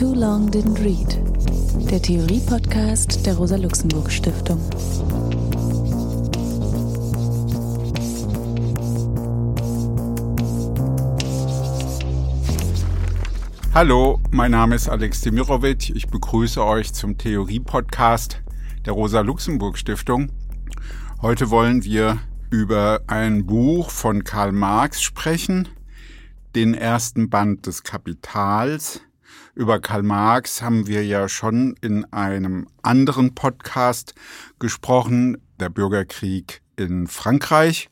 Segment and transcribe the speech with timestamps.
[0.00, 1.18] Too Long Didn't Read,
[1.90, 4.58] der Theorie-Podcast der Rosa-Luxemburg-Stiftung.
[13.74, 15.90] Hallo, mein Name ist Alex Demirovic.
[15.90, 18.40] Ich begrüße euch zum Theorie-Podcast
[18.86, 20.30] der Rosa-Luxemburg-Stiftung.
[21.20, 25.68] Heute wollen wir über ein Buch von Karl Marx sprechen,
[26.54, 29.02] den ersten Band des Kapitals.
[29.60, 34.14] Über Karl Marx haben wir ja schon in einem anderen Podcast
[34.58, 37.90] gesprochen, der Bürgerkrieg in Frankreich.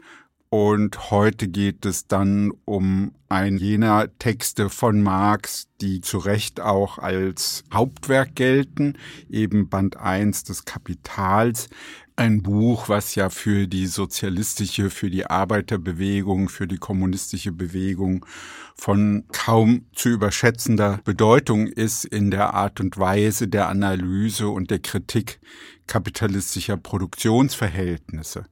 [0.49, 6.97] Und heute geht es dann um ein jener Texte von Marx, die zu Recht auch
[6.97, 8.95] als Hauptwerk gelten,
[9.29, 11.69] eben Band 1 des Kapitals,
[12.19, 18.27] ein Buch, was ja für die sozialistische, für die Arbeiterbewegung, für die kommunistische Bewegung
[18.75, 24.81] von kaum zu überschätzender Bedeutung ist in der Art und Weise der Analyse und der
[24.81, 25.39] Kritik
[25.87, 28.47] kapitalistischer Produktionsverhältnisse.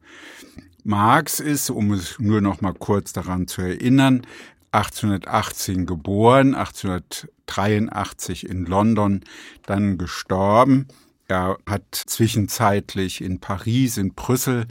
[0.85, 4.23] Marx ist, um es nur noch mal kurz daran zu erinnern,
[4.71, 9.23] 1818 geboren, 1883 in London
[9.67, 10.87] dann gestorben.
[11.29, 14.67] Er hat zwischenzeitlich in Paris, in Brüssel,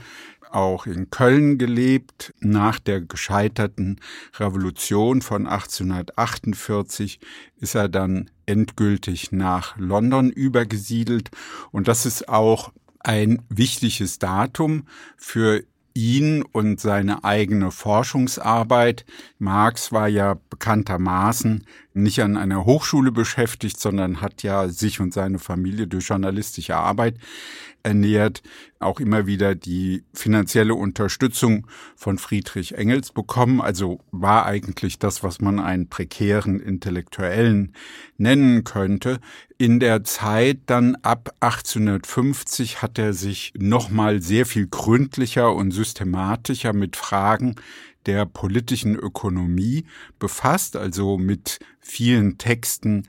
[0.52, 2.34] auch in Köln gelebt.
[2.40, 4.00] Nach der gescheiterten
[4.38, 7.20] Revolution von 1848
[7.60, 11.30] ist er dann endgültig nach London übergesiedelt.
[11.72, 15.64] Und das ist auch ein wichtiges Datum für
[15.96, 19.06] ihn und seine eigene Forschungsarbeit.
[19.40, 25.40] Marx war ja bekanntermaßen nicht an einer Hochschule beschäftigt, sondern hat ja sich und seine
[25.40, 27.16] Familie durch journalistische Arbeit
[27.86, 28.42] ernährt,
[28.80, 33.62] auch immer wieder die finanzielle Unterstützung von Friedrich Engels bekommen.
[33.62, 37.74] Also war eigentlich das, was man einen prekären Intellektuellen
[38.18, 39.20] nennen könnte.
[39.58, 46.74] In der Zeit dann ab 1850 hat er sich nochmal sehr viel gründlicher und systematischer
[46.74, 47.56] mit Fragen
[48.06, 49.86] der politischen Ökonomie
[50.20, 53.04] befasst, also mit vielen Texten,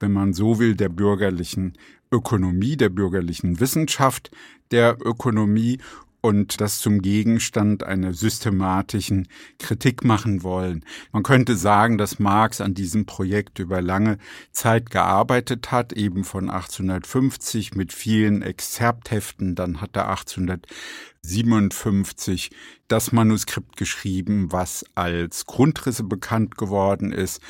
[0.00, 1.74] wenn man so will, der bürgerlichen
[2.12, 4.30] Ökonomie, der bürgerlichen Wissenschaft
[4.70, 5.78] der Ökonomie
[6.22, 9.26] und das zum Gegenstand einer systematischen
[9.58, 10.84] Kritik machen wollen.
[11.10, 14.18] Man könnte sagen, dass Marx an diesem Projekt über lange
[14.52, 22.52] Zeit gearbeitet hat, eben von 1850 mit vielen Exzerptheften, dann hat er 1857
[22.86, 27.40] das Manuskript geschrieben, was als Grundrisse bekannt geworden ist.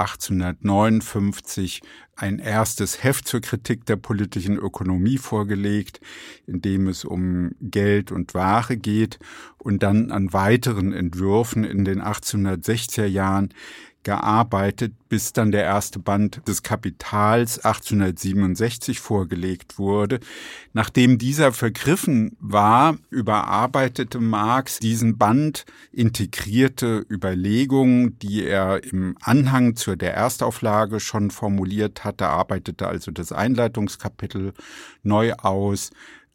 [0.00, 1.82] 1859
[2.16, 6.00] ein erstes Heft zur Kritik der politischen Ökonomie vorgelegt,
[6.46, 9.18] in dem es um Geld und Ware geht
[9.58, 13.54] und dann an weiteren Entwürfen in den 1860er Jahren
[14.02, 20.20] gearbeitet, bis dann der erste Band des Kapitals 1867 vorgelegt wurde.
[20.72, 29.96] Nachdem dieser vergriffen war, überarbeitete Marx diesen Band, integrierte Überlegungen, die er im Anhang zur
[29.96, 34.54] der Erstauflage schon formuliert hatte, arbeitete also das Einleitungskapitel
[35.02, 35.90] neu aus,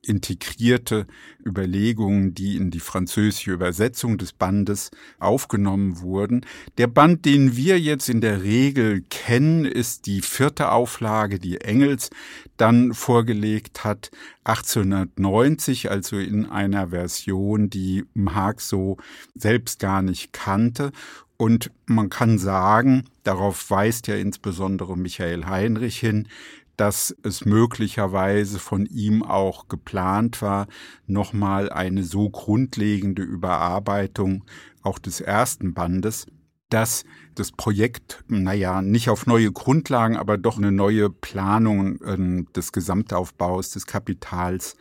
[0.08, 1.08] integrierte
[1.46, 6.46] Überlegungen, die in die französische Übersetzung des Bandes aufgenommen wurden.
[6.78, 12.10] Der Band, den wir jetzt in der Regel kennen, ist die vierte Auflage, die Engels
[12.58, 14.12] dann vorgelegt hat,
[14.46, 18.98] 1890, also in einer Version, die Marx so
[19.34, 20.92] selbst gar nicht kannte.
[21.38, 26.30] Und man kann sagen, darauf weist ja insbesondere Michael Heinrich hin,
[26.78, 30.68] dass es möglicherweise von ihm auch geplant war,
[31.08, 34.46] nochmal eine so grundlegende Überarbeitung
[34.82, 36.28] auch des ersten Bandes,
[36.70, 42.72] dass das Projekt, naja, nicht auf neue Grundlagen, aber doch eine neue Planung äh, des
[42.72, 44.76] Gesamtaufbaus des Kapitals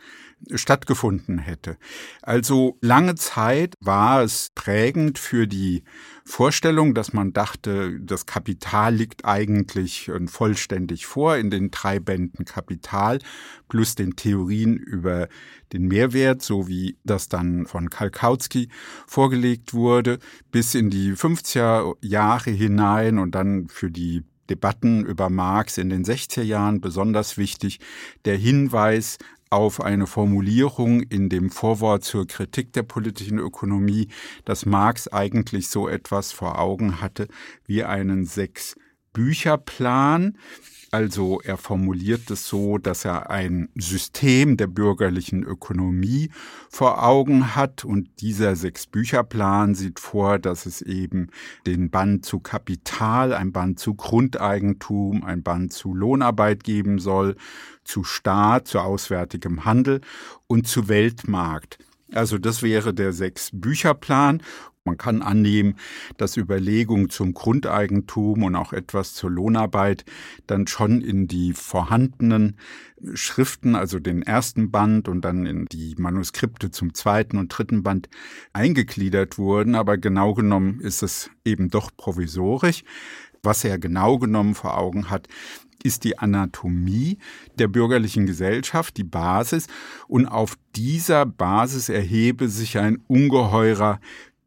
[0.53, 1.77] stattgefunden hätte.
[2.21, 5.83] Also lange Zeit war es prägend für die
[6.23, 12.45] Vorstellung, dass man dachte, das Kapital liegt eigentlich äh, vollständig vor in den drei Bänden
[12.45, 13.19] Kapital
[13.69, 15.27] plus den Theorien über
[15.73, 18.69] den Mehrwert, so wie das dann von Kalkowski
[19.07, 20.19] vorgelegt wurde,
[20.51, 26.03] bis in die 50er Jahre hinein und dann für die Debatten über Marx in den
[26.05, 27.79] 60er Jahren besonders wichtig,
[28.25, 29.17] der Hinweis
[29.49, 34.09] auf eine Formulierung in dem Vorwort zur Kritik der politischen Ökonomie,
[34.43, 37.27] dass Marx eigentlich so etwas vor Augen hatte
[37.65, 38.75] wie einen sechs
[39.13, 40.37] Bücherplan.
[40.95, 46.29] Also er formuliert es so, dass er ein System der bürgerlichen Ökonomie
[46.69, 51.31] vor Augen hat und dieser Sechs-Bücher-Plan sieht vor, dass es eben
[51.67, 57.35] den Band zu Kapital, ein Band zu Grundeigentum, ein Band zu Lohnarbeit geben soll,
[57.83, 59.99] zu Staat, zu auswärtigem Handel
[60.47, 61.77] und zu Weltmarkt.
[62.13, 64.41] Also das wäre der Sechs-Bücher-Plan
[64.85, 65.75] man kann annehmen,
[66.17, 70.05] dass Überlegungen zum Grundeigentum und auch etwas zur Lohnarbeit
[70.45, 72.57] dann schon in die vorhandenen
[73.15, 78.09] Schriften, also den ersten Band und dann in die Manuskripte zum zweiten und dritten Band
[78.53, 79.73] eingegliedert wurden.
[79.73, 82.83] Aber genau genommen ist es eben doch provisorisch.
[83.41, 85.27] Was er genau genommen vor Augen hat,
[85.83, 87.17] ist die Anatomie
[87.59, 89.67] der bürgerlichen Gesellschaft, die Basis.
[90.07, 93.99] Und auf dieser Basis erhebe sich ein ungeheurer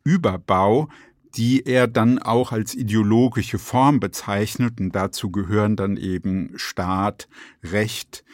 [0.08, 0.88] Überbau,
[1.36, 4.80] die er dann auch als ideologische Form bezeichnet.
[4.80, 7.28] Und dazu gehören dann eben Staat,
[7.62, 8.24] Recht,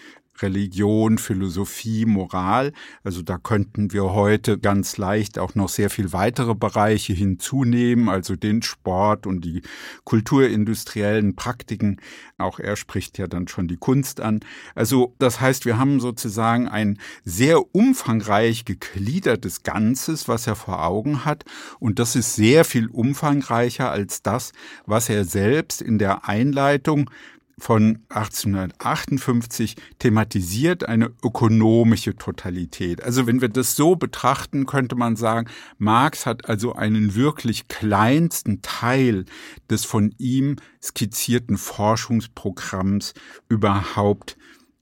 [0.41, 2.73] Religion, Philosophie, Moral.
[3.03, 8.37] Also da könnten wir heute ganz leicht auch noch sehr viel weitere Bereiche hinzunehmen, also
[8.37, 9.63] den Sport und die
[10.05, 12.01] kulturindustriellen Praktiken.
[12.39, 14.41] Auch er spricht ja dann schon die Kunst an.
[14.75, 21.25] Also das heißt, wir haben sozusagen ein sehr umfangreich gegliedertes Ganzes, was er vor Augen
[21.25, 21.45] hat.
[21.79, 24.53] Und das ist sehr viel umfangreicher als das,
[24.87, 27.11] was er selbst in der Einleitung
[27.59, 33.03] von 1858 thematisiert eine ökonomische Totalität.
[33.03, 35.49] Also wenn wir das so betrachten, könnte man sagen,
[35.79, 39.25] Marx hat also einen wirklich kleinsten Teil
[39.71, 43.15] des von ihm skizzierten Forschungsprogramms
[43.49, 44.37] überhaupt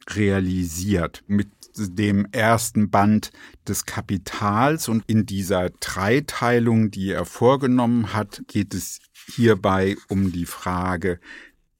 [0.08, 1.22] realisiert.
[1.26, 3.30] Mit dem ersten Band
[3.66, 10.46] des Kapitals und in dieser Dreiteilung, die er vorgenommen hat, geht es hierbei um die
[10.46, 11.18] Frage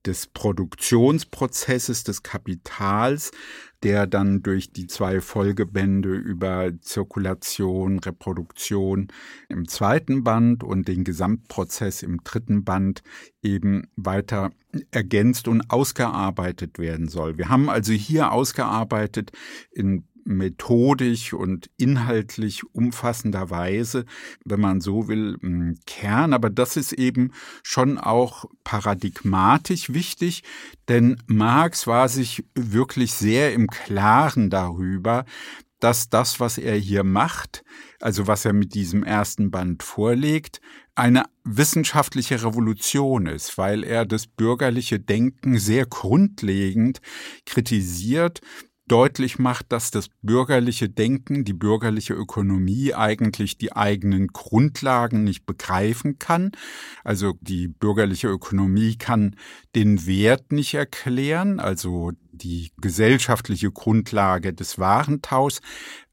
[0.07, 3.31] des Produktionsprozesses des Kapitals,
[3.83, 9.09] der dann durch die zwei Folgebände über Zirkulation, Reproduktion
[9.49, 13.03] im zweiten Band und den Gesamtprozess im dritten Band
[13.43, 14.51] eben weiter
[14.91, 17.39] ergänzt und ausgearbeitet werden soll.
[17.39, 19.33] Wir haben also hier ausgearbeitet
[19.71, 24.05] in methodisch und inhaltlich umfassender Weise,
[24.45, 25.39] wenn man so will,
[25.87, 26.33] Kern.
[26.33, 27.33] Aber das ist eben
[27.63, 30.43] schon auch paradigmatisch wichtig,
[30.89, 35.25] denn Marx war sich wirklich sehr im Klaren darüber,
[35.83, 37.65] dass das, was er hier macht,
[38.01, 40.61] also was er mit diesem ersten Band vorlegt,
[40.95, 47.01] eine wissenschaftliche Revolution ist, weil er das bürgerliche Denken sehr grundlegend
[47.47, 48.41] kritisiert
[48.93, 56.19] deutlich macht, dass das bürgerliche Denken, die bürgerliche Ökonomie eigentlich die eigenen Grundlagen nicht begreifen
[56.19, 56.53] kann.
[57.03, 59.37] Also die bürgerliche Ökonomie kann
[59.75, 62.13] den Wert nicht erklären, also
[62.43, 65.61] die gesellschaftliche Grundlage des Warentauschs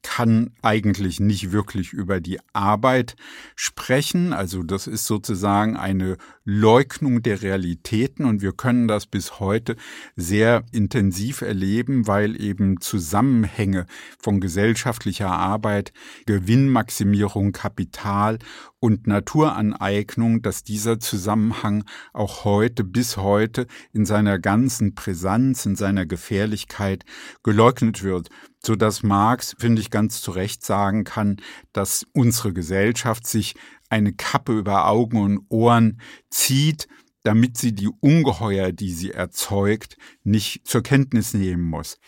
[0.02, 3.16] kann eigentlich nicht wirklich über die Arbeit
[3.54, 4.32] sprechen.
[4.32, 9.76] Also das ist sozusagen eine Leugnung der Realitäten und wir können das bis heute
[10.16, 13.86] sehr intensiv erleben, weil eben Zusammenhänge
[14.18, 15.92] von gesellschaftlicher Arbeit,
[16.26, 18.38] Gewinnmaximierung, Kapital
[18.80, 26.06] und Naturaneignung, dass dieser Zusammenhang auch heute bis heute in seiner ganzen Brisanz, in seiner
[26.06, 27.04] Gefährlichkeit
[27.42, 28.30] geleugnet wird,
[28.64, 31.36] so dass Marx, finde ich, ganz zu Recht sagen kann,
[31.72, 33.54] dass unsere Gesellschaft sich
[33.90, 36.00] eine Kappe über Augen und Ohren
[36.30, 36.88] zieht,
[37.22, 41.98] damit sie die Ungeheuer, die sie erzeugt, nicht zur Kenntnis nehmen muss.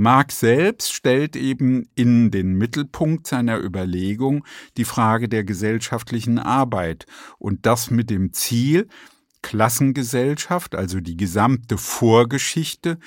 [0.00, 4.44] Marx selbst stellt eben in den Mittelpunkt seiner Überlegung
[4.76, 7.06] die Frage der gesellschaftlichen Arbeit
[7.38, 8.86] und das mit dem Ziel,
[9.42, 12.98] Klassengesellschaft, also die gesamte Vorgeschichte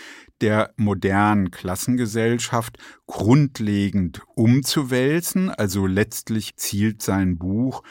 [0.42, 5.50] der modernen Klassengesellschaft grundlegend umzuwälzen.
[5.50, 7.84] Also letztlich zielt sein Buch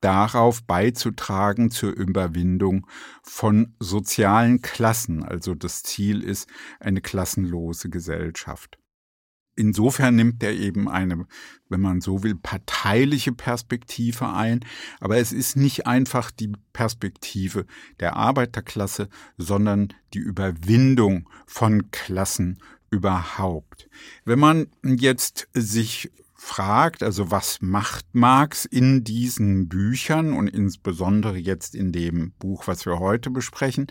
[0.00, 2.86] darauf beizutragen zur Überwindung
[3.22, 5.22] von sozialen Klassen.
[5.22, 8.78] Also das Ziel ist eine klassenlose Gesellschaft.
[9.56, 11.26] Insofern nimmt er eben eine,
[11.68, 14.60] wenn man so will, parteiliche Perspektive ein.
[15.00, 17.66] Aber es ist nicht einfach die Perspektive
[17.98, 22.58] der Arbeiterklasse, sondern die Überwindung von Klassen
[22.90, 23.90] überhaupt.
[24.24, 31.74] Wenn man jetzt sich fragt, also was macht Marx in diesen Büchern und insbesondere jetzt
[31.74, 33.88] in dem Buch, was wir heute besprechen,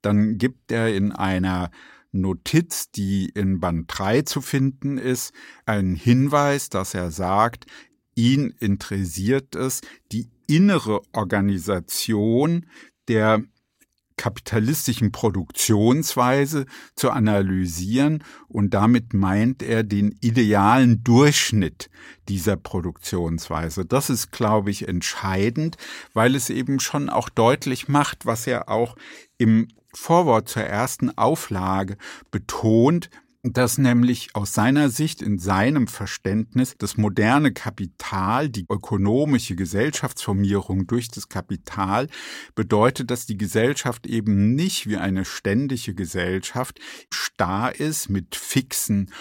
[0.00, 1.72] dann gibt er in einer
[2.12, 5.34] Notiz, die in Band 3 zu finden ist,
[5.66, 7.66] einen Hinweis, dass er sagt,
[8.14, 9.80] ihn interessiert es,
[10.12, 12.66] die innere Organisation
[13.08, 13.42] der
[14.18, 21.88] kapitalistischen Produktionsweise zu analysieren und damit meint er den idealen Durchschnitt
[22.28, 23.86] dieser Produktionsweise.
[23.86, 25.78] Das ist, glaube ich, entscheidend,
[26.12, 28.96] weil es eben schon auch deutlich macht, was er auch
[29.38, 31.96] im Vorwort zur ersten Auflage
[32.30, 33.08] betont,
[33.44, 41.08] dass nämlich aus seiner Sicht, in seinem Verständnis, das moderne Kapital, die ökonomische Gesellschaftsformierung durch
[41.08, 42.08] das Kapital
[42.56, 46.80] bedeutet, dass die Gesellschaft eben nicht wie eine ständige Gesellschaft
[47.12, 49.12] starr ist mit fixen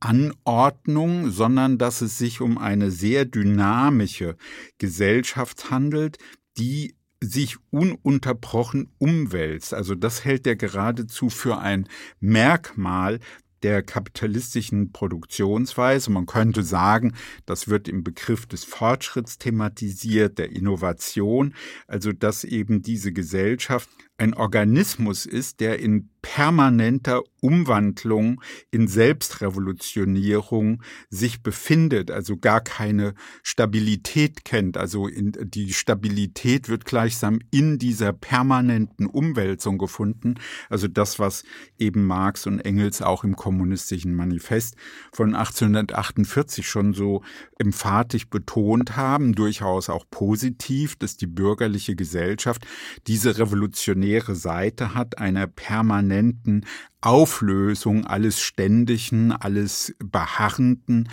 [0.00, 4.36] Anordnung, sondern dass es sich um eine sehr dynamische
[4.78, 6.18] Gesellschaft handelt,
[6.58, 9.72] die sich ununterbrochen umwälzt.
[9.72, 11.88] Also das hält er geradezu für ein
[12.18, 13.20] Merkmal
[13.62, 16.10] der kapitalistischen Produktionsweise.
[16.10, 17.14] Man könnte sagen,
[17.46, 21.54] das wird im Begriff des Fortschritts thematisiert, der Innovation,
[21.86, 23.88] also dass eben diese Gesellschaft
[24.22, 34.44] ein Organismus ist, der in permanenter Umwandlung, in Selbstrevolutionierung sich befindet, also gar keine Stabilität
[34.44, 34.76] kennt.
[34.76, 40.36] Also in, die Stabilität wird gleichsam in dieser permanenten Umwälzung gefunden.
[40.70, 41.42] Also das, was
[41.76, 44.76] eben Marx und Engels auch im kommunistischen Manifest
[45.12, 47.22] von 1848 schon so
[47.58, 52.64] emphatisch betont haben, durchaus auch positiv, dass die bürgerliche Gesellschaft
[53.08, 56.66] diese revolutionäre Seite hat, einer permanenten
[57.00, 61.08] Auflösung alles Ständigen, alles Beharrenden.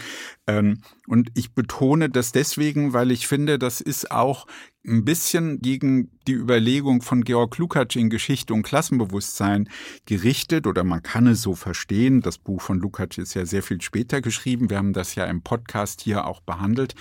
[0.46, 4.46] Ähm, und ich betone das deswegen, weil ich finde, das ist auch
[4.90, 9.70] ein bisschen gegen die Überlegung von Georg Lukács in Geschichte und Klassenbewusstsein
[10.06, 12.22] gerichtet oder man kann es so verstehen.
[12.22, 14.70] Das Buch von Lukács ist ja sehr viel später geschrieben.
[14.70, 16.94] Wir haben das ja im Podcast hier auch behandelt,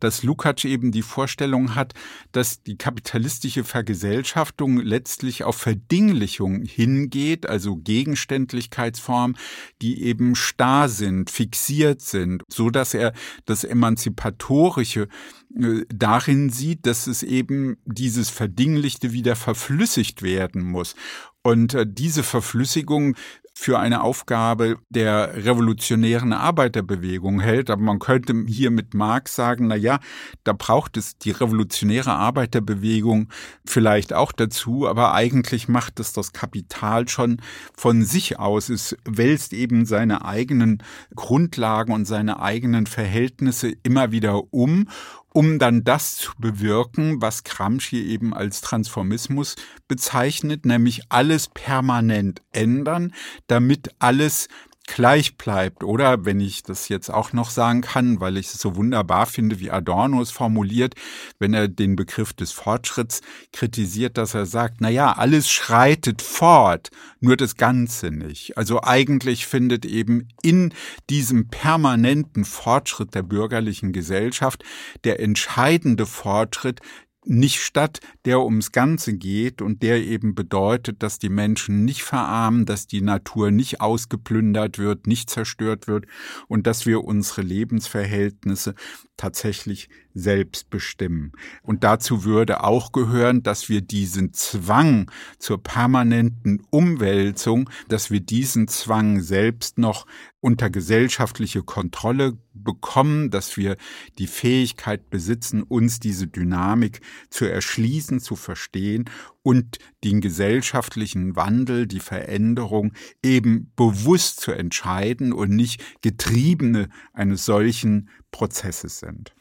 [0.00, 1.94] dass Lukács eben die Vorstellung hat,
[2.32, 9.36] dass die kapitalistische Vergesellschaftung letztlich auf Verdinglichung hingeht, also Gegenständlichkeitsformen,
[9.80, 13.12] die eben starr sind, fixiert sind, so dass er
[13.44, 15.08] das emanzipatorische
[15.54, 20.94] darin sieht, dass es eben dieses Verdinglichte wieder verflüssigt werden muss.
[21.42, 23.16] Und äh, diese Verflüssigung
[23.54, 27.70] für eine Aufgabe der revolutionären Arbeiterbewegung hält.
[27.70, 30.00] Aber man könnte hier mit Marx sagen, na ja,
[30.42, 33.28] da braucht es die revolutionäre Arbeiterbewegung
[33.64, 37.40] vielleicht auch dazu, aber eigentlich macht es das Kapital schon
[37.76, 38.68] von sich aus.
[38.68, 40.82] Es wälzt eben seine eigenen
[41.14, 44.88] Grundlagen und seine eigenen Verhältnisse immer wieder um
[45.32, 49.56] um dann das zu bewirken, was Gramsci eben als Transformismus
[49.88, 53.14] bezeichnet, nämlich alles permanent ändern,
[53.46, 54.48] damit alles
[54.86, 55.84] gleich bleibt.
[55.84, 59.60] Oder wenn ich das jetzt auch noch sagen kann, weil ich es so wunderbar finde,
[59.60, 60.94] wie Adorno es formuliert,
[61.38, 63.20] wenn er den Begriff des Fortschritts
[63.52, 68.58] kritisiert, dass er sagt, na ja, alles schreitet fort, nur das Ganze nicht.
[68.58, 70.74] Also eigentlich findet eben in
[71.10, 74.64] diesem permanenten Fortschritt der bürgerlichen Gesellschaft
[75.04, 76.80] der entscheidende Fortschritt
[77.24, 82.66] nicht statt, der ums Ganze geht und der eben bedeutet, dass die Menschen nicht verarmen,
[82.66, 86.06] dass die Natur nicht ausgeplündert wird, nicht zerstört wird
[86.48, 88.74] und dass wir unsere Lebensverhältnisse
[89.16, 91.32] tatsächlich selbst bestimmen.
[91.62, 98.68] Und dazu würde auch gehören, dass wir diesen Zwang zur permanenten Umwälzung, dass wir diesen
[98.68, 100.06] Zwang selbst noch
[100.42, 103.76] unter gesellschaftliche Kontrolle bekommen, dass wir
[104.18, 107.00] die Fähigkeit besitzen, uns diese Dynamik
[107.30, 109.08] zu erschließen, zu verstehen
[109.42, 112.92] und den gesellschaftlichen Wandel, die Veränderung
[113.22, 119.34] eben bewusst zu entscheiden und nicht Getriebene eines solchen Prozesses sind.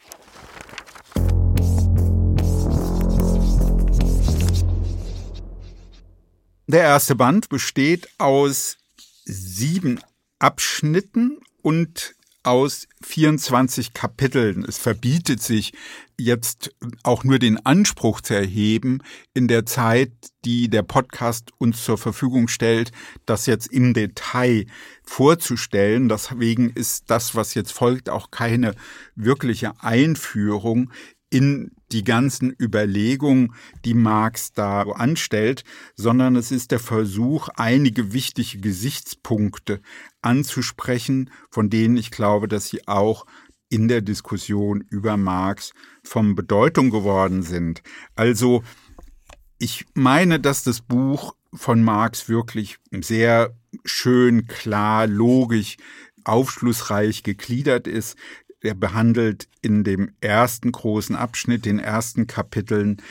[6.72, 8.78] Der erste Band besteht aus
[9.26, 10.00] sieben
[10.40, 14.64] Abschnitten und aus 24 Kapiteln.
[14.64, 15.74] Es verbietet sich
[16.18, 16.74] jetzt
[17.04, 19.00] auch nur den Anspruch zu erheben,
[19.34, 20.14] in der Zeit,
[20.46, 22.94] die der Podcast uns zur Verfügung stellt,
[23.26, 24.66] das jetzt im Detail
[25.04, 26.08] vorzustellen.
[26.08, 28.76] Deswegen ist das, was jetzt folgt, auch keine
[29.16, 30.90] wirkliche Einführung
[31.30, 33.54] in die ganzen Überlegungen,
[33.86, 35.64] die Marx da anstellt,
[35.96, 39.82] sondern es ist der Versuch, einige wichtige Gesichtspunkte
[40.22, 43.26] anzusprechen, von denen ich glaube, dass sie auch
[43.70, 45.72] in der Diskussion über Marx
[46.04, 47.82] von Bedeutung geworden sind.
[48.16, 48.64] Also
[49.60, 53.56] ich meine, dass das Buch von Marx wirklich sehr
[53.86, 55.78] schön, klar, logisch,
[56.24, 58.18] aufschlussreich gegliedert ist
[58.62, 63.02] er behandelt in dem ersten großen Abschnitt, den ersten Kapiteln,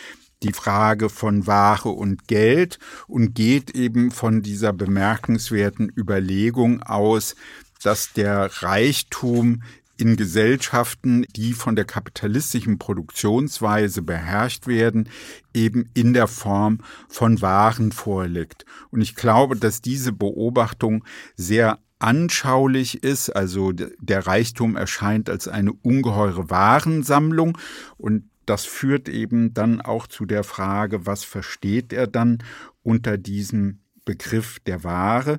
[0.42, 7.36] die Frage von Ware und Geld und geht eben von dieser bemerkenswerten Überlegung aus,
[7.82, 9.62] dass der Reichtum
[10.00, 15.10] in Gesellschaften, die von der kapitalistischen Produktionsweise beherrscht werden,
[15.52, 16.78] eben in der Form
[17.08, 18.64] von Waren vorliegt.
[18.90, 21.04] Und ich glaube, dass diese Beobachtung
[21.36, 23.30] sehr anschaulich ist.
[23.30, 27.56] Also der Reichtum erscheint als eine ungeheure Warensammlung
[27.96, 32.38] und das führt eben dann auch zu der Frage, was versteht er dann
[32.82, 35.38] unter diesem Begriff der Ware?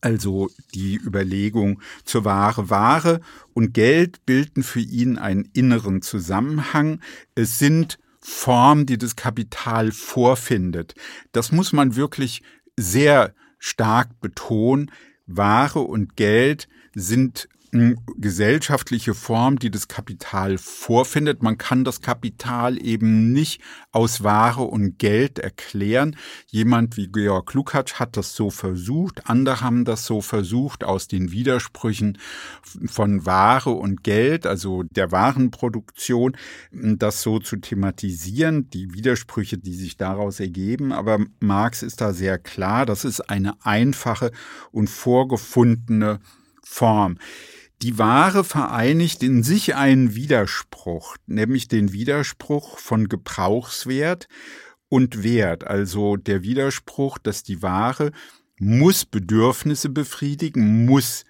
[0.00, 3.20] Also die Überlegung zur Ware, Ware
[3.52, 7.00] und Geld bilden für ihn einen inneren Zusammenhang.
[7.34, 10.94] Es sind Formen, die das Kapital vorfindet.
[11.32, 12.42] Das muss man wirklich
[12.76, 14.90] sehr stark betonen.
[15.26, 21.42] Ware und Geld sind gesellschaftliche Form, die das Kapital vorfindet.
[21.42, 23.62] Man kann das Kapital eben nicht
[23.92, 26.16] aus Ware und Geld erklären.
[26.48, 31.32] Jemand wie Georg Lukács hat das so versucht, andere haben das so versucht, aus den
[31.32, 32.18] Widersprüchen
[32.86, 36.36] von Ware und Geld, also der Warenproduktion,
[36.72, 40.92] das so zu thematisieren, die Widersprüche, die sich daraus ergeben.
[40.92, 44.30] Aber Marx ist da sehr klar, das ist eine einfache
[44.72, 46.20] und vorgefundene
[46.62, 47.16] Form.
[47.82, 54.28] Die Ware vereinigt in sich einen Widerspruch, nämlich den Widerspruch von Gebrauchswert
[54.88, 58.12] und Wert, also der Widerspruch, dass die Ware
[58.60, 61.24] muss Bedürfnisse befriedigen, muss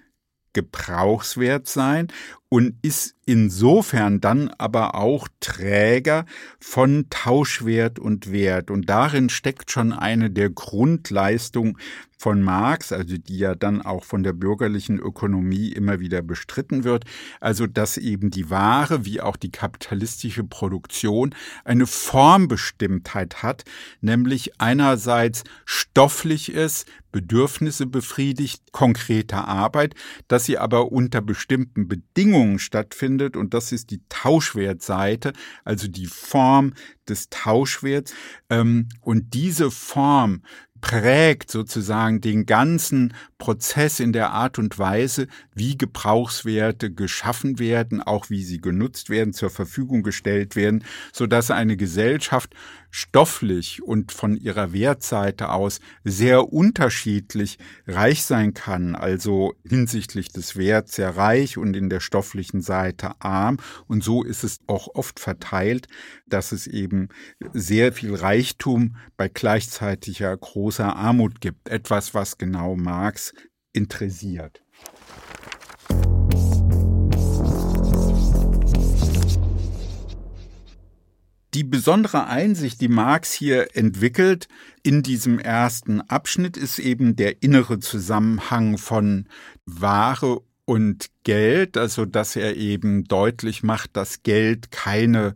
[0.52, 2.08] gebrauchswert sein
[2.52, 6.26] und ist insofern dann aber auch Träger
[6.60, 8.70] von Tauschwert und Wert.
[8.70, 11.78] Und darin steckt schon eine der Grundleistungen
[12.18, 17.04] von Marx, also die ja dann auch von der bürgerlichen Ökonomie immer wieder bestritten wird,
[17.40, 23.64] also dass eben die Ware wie auch die kapitalistische Produktion eine Formbestimmtheit hat,
[24.02, 29.94] nämlich einerseits stofflich ist, Bedürfnisse befriedigt, konkrete Arbeit,
[30.28, 35.32] dass sie aber unter bestimmten Bedingungen stattfindet und das ist die Tauschwertseite,
[35.64, 36.74] also die Form
[37.08, 38.14] des Tauschwerts.
[38.50, 40.42] Ähm, und diese Form
[40.80, 48.30] prägt sozusagen den ganzen Prozess in der Art und Weise, wie Gebrauchswerte geschaffen werden, auch
[48.30, 52.54] wie sie genutzt werden, zur Verfügung gestellt werden, so dass eine Gesellschaft
[52.92, 60.94] stofflich und von ihrer Wertseite aus sehr unterschiedlich reich sein kann, also hinsichtlich des Werts
[60.94, 63.56] sehr reich und in der stofflichen Seite arm.
[63.88, 65.88] Und so ist es auch oft verteilt,
[66.26, 67.08] dass es eben
[67.54, 71.70] sehr viel Reichtum bei gleichzeitiger großer Armut gibt.
[71.70, 73.31] Etwas, was genau Marx
[73.72, 74.62] interessiert.
[81.54, 84.48] Die besondere Einsicht, die Marx hier entwickelt
[84.82, 89.28] in diesem ersten Abschnitt, ist eben der innere Zusammenhang von
[89.66, 95.34] Ware und Geld, also dass er eben deutlich macht, dass Geld keine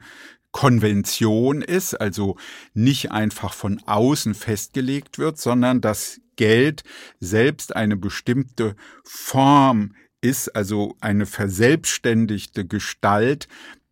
[0.56, 2.38] Konvention ist, also
[2.72, 6.82] nicht einfach von außen festgelegt wird, sondern dass Geld
[7.20, 13.48] selbst eine bestimmte Form ist, also eine verselbstständigte Gestalt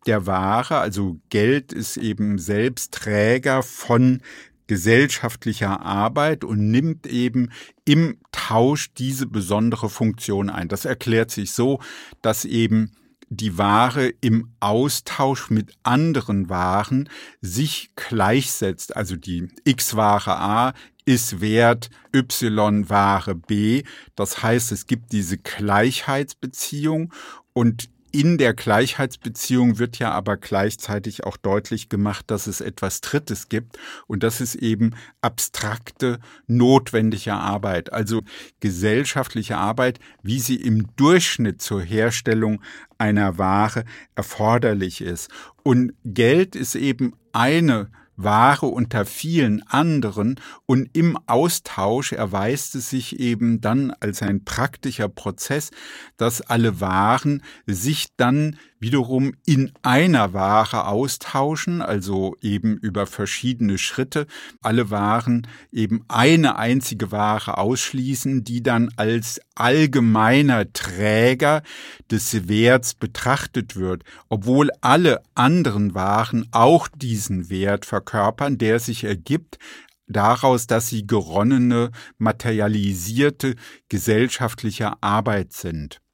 [0.07, 0.79] der Ware.
[0.79, 4.23] Also Geld ist eben selbst Träger von
[4.65, 7.51] gesellschaftlicher Arbeit und nimmt eben
[7.85, 10.67] im Tausch diese besondere Funktion ein.
[10.67, 11.79] Das erklärt sich so,
[12.23, 12.95] dass eben
[13.37, 17.09] die Ware im Austausch mit anderen Waren
[17.41, 18.95] sich gleichsetzt.
[18.95, 20.73] Also die X-Ware A
[21.05, 23.83] ist Wert Y Ware B.
[24.15, 27.13] Das heißt, es gibt diese Gleichheitsbeziehung
[27.53, 33.49] und in der Gleichheitsbeziehung wird ja aber gleichzeitig auch deutlich gemacht, dass es etwas Drittes
[33.49, 38.21] gibt und das ist eben abstrakte, notwendige Arbeit, also
[38.61, 42.61] gesellschaftliche Arbeit, wie sie im Durchschnitt zur Herstellung
[42.97, 43.83] einer Ware
[44.15, 45.29] erforderlich ist.
[45.63, 53.19] Und Geld ist eben eine Ware unter vielen anderen und im Austausch erweist es sich
[53.19, 55.71] eben dann als ein praktischer Prozess,
[56.17, 64.27] dass alle Waren sich dann wiederum in einer Ware austauschen, also eben über verschiedene Schritte,
[64.61, 71.63] alle Waren eben eine einzige Ware ausschließen, die dann als allgemeiner Träger
[72.11, 79.57] des Werts betrachtet wird, obwohl alle anderen Waren auch diesen Wert verkörpern, der sich ergibt
[80.05, 83.55] daraus, dass sie geronnene, materialisierte
[83.89, 86.04] gesellschaftliche Arbeit sind.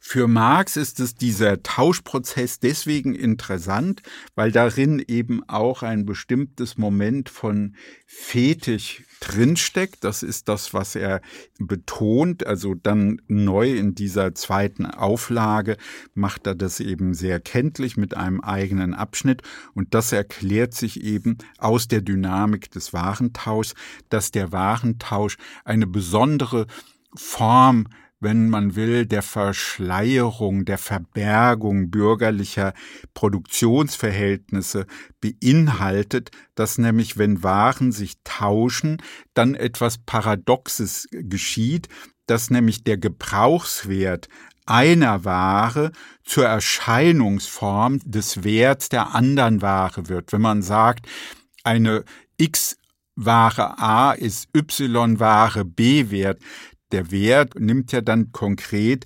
[0.00, 4.02] Für Marx ist es dieser Tauschprozess deswegen interessant,
[4.34, 7.74] weil darin eben auch ein bestimmtes Moment von
[8.06, 10.04] Fetisch drinsteckt.
[10.04, 11.20] Das ist das, was er
[11.58, 12.46] betont.
[12.46, 15.76] Also dann neu in dieser zweiten Auflage
[16.14, 19.42] macht er das eben sehr kenntlich mit einem eigenen Abschnitt.
[19.74, 23.74] Und das erklärt sich eben aus der Dynamik des Warentauschs,
[24.10, 26.66] dass der Warentausch eine besondere
[27.14, 27.88] Form
[28.24, 32.74] wenn man will, der Verschleierung, der Verbergung bürgerlicher
[33.14, 34.86] Produktionsverhältnisse
[35.20, 39.00] beinhaltet, dass nämlich, wenn Waren sich tauschen,
[39.34, 41.88] dann etwas Paradoxes geschieht,
[42.26, 44.28] dass nämlich der Gebrauchswert
[44.66, 45.92] einer Ware
[46.24, 50.32] zur Erscheinungsform des Werts der anderen Ware wird.
[50.32, 51.06] Wenn man sagt,
[51.62, 52.04] eine
[52.38, 52.76] X
[53.16, 56.40] Ware A ist Y-Ware B wert,
[56.94, 59.04] der Wert nimmt ja dann konkret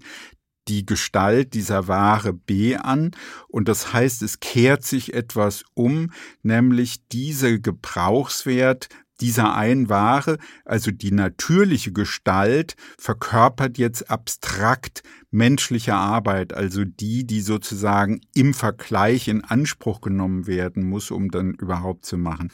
[0.69, 3.13] die Gestalt dieser Ware B an.
[3.49, 8.91] Und das heißt, es kehrt sich etwas um, nämlich diese Gebrauchswert
[9.23, 17.41] dieser einen Ware, also die natürliche Gestalt, verkörpert jetzt abstrakt menschliche Arbeit, also die, die
[17.41, 22.53] sozusagen im Vergleich in Anspruch genommen werden muss, um dann überhaupt zu machen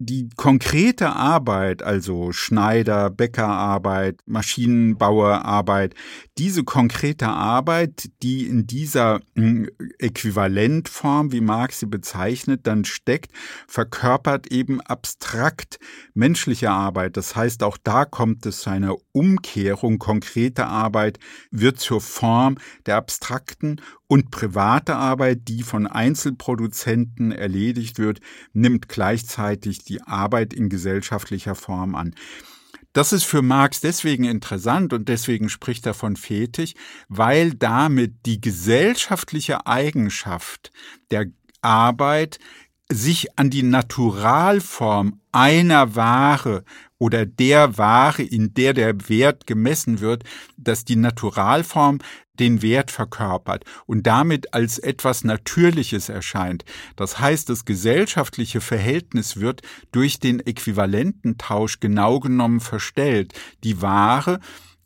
[0.00, 5.94] die konkrete Arbeit, also Schneider, Bäckerarbeit, Maschinenbauerarbeit,
[6.38, 13.32] diese konkrete Arbeit, die in dieser hm, Äquivalentform, wie Marx sie bezeichnet, dann steckt,
[13.66, 15.80] verkörpert eben abstrakt
[16.14, 17.16] menschliche Arbeit.
[17.16, 19.98] Das heißt, auch da kommt es zu einer Umkehrung.
[19.98, 21.18] Konkrete Arbeit
[21.50, 28.20] wird zur Form der abstrakten und private Arbeit, die von Einzelproduzenten erledigt wird,
[28.52, 32.14] nimmt gleichzeitig die Arbeit in gesellschaftlicher Form an.
[32.92, 36.74] Das ist für Marx deswegen interessant und deswegen spricht er von Fetisch,
[37.08, 40.70] weil damit die gesellschaftliche Eigenschaft
[41.10, 41.26] der
[41.60, 42.38] Arbeit
[42.90, 46.64] sich an die Naturalform einer Ware
[46.98, 50.24] oder der Ware, in der der Wert gemessen wird,
[50.56, 51.98] dass die Naturalform
[52.38, 56.64] den Wert verkörpert und damit als etwas Natürliches erscheint.
[56.96, 63.34] Das heißt, das gesellschaftliche Verhältnis wird durch den Äquivalententausch genau genommen verstellt.
[63.64, 64.40] Die Ware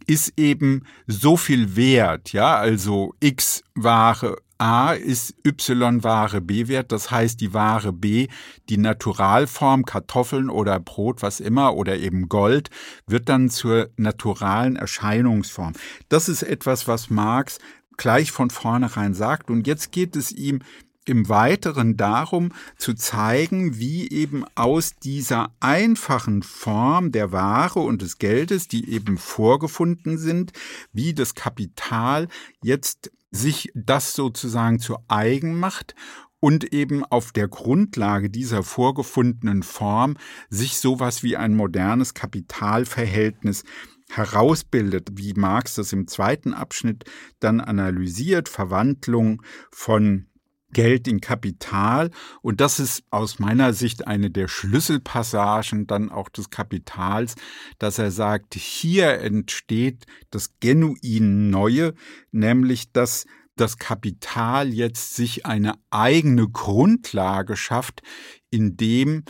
[0.06, 7.40] ist eben so viel wert, ja, also X Ware A ist Y-Ware B-Wert, das heißt
[7.40, 8.28] die Ware B,
[8.68, 12.70] die Naturalform Kartoffeln oder Brot, was immer, oder eben Gold,
[13.08, 15.72] wird dann zur naturalen Erscheinungsform.
[16.08, 17.58] Das ist etwas, was Marx
[17.96, 19.50] gleich von vornherein sagt.
[19.50, 20.60] Und jetzt geht es ihm
[21.04, 28.18] im Weiteren darum zu zeigen, wie eben aus dieser einfachen Form der Ware und des
[28.18, 30.52] Geldes, die eben vorgefunden sind,
[30.92, 32.28] wie das Kapital
[32.62, 35.94] jetzt sich das sozusagen zu eigen macht
[36.38, 40.16] und eben auf der Grundlage dieser vorgefundenen Form
[40.50, 43.64] sich sowas wie ein modernes Kapitalverhältnis
[44.10, 47.04] herausbildet, wie Marx das im zweiten Abschnitt
[47.40, 50.26] dann analysiert, Verwandlung von
[50.72, 52.10] Geld in Kapital.
[52.40, 57.34] Und das ist aus meiner Sicht eine der Schlüsselpassagen dann auch des Kapitals,
[57.78, 61.94] dass er sagt, hier entsteht das genuin Neue,
[62.30, 68.02] nämlich dass das Kapital jetzt sich eine eigene Grundlage schafft,
[68.50, 69.24] indem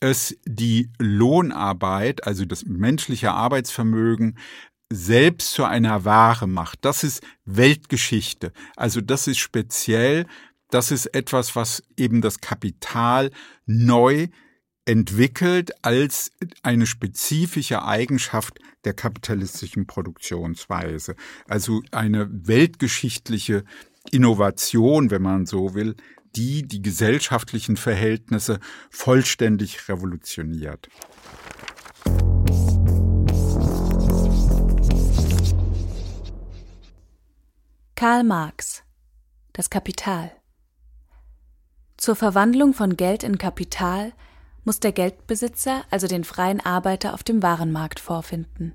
[0.00, 4.36] es die Lohnarbeit, also das menschliche Arbeitsvermögen,
[4.92, 6.84] selbst zu einer Ware macht.
[6.84, 8.52] Das ist Weltgeschichte.
[8.76, 10.26] Also das ist speziell
[10.72, 13.30] das ist etwas, was eben das Kapital
[13.66, 14.28] neu
[14.86, 16.30] entwickelt als
[16.62, 21.14] eine spezifische Eigenschaft der kapitalistischen Produktionsweise.
[21.46, 23.64] Also eine weltgeschichtliche
[24.10, 25.94] Innovation, wenn man so will,
[26.34, 28.58] die die gesellschaftlichen Verhältnisse
[28.90, 30.88] vollständig revolutioniert.
[37.94, 38.82] Karl Marx
[39.52, 40.32] Das Kapital
[42.02, 44.12] zur Verwandlung von Geld in Kapital
[44.64, 48.74] muss der Geldbesitzer also den freien Arbeiter auf dem Warenmarkt vorfinden.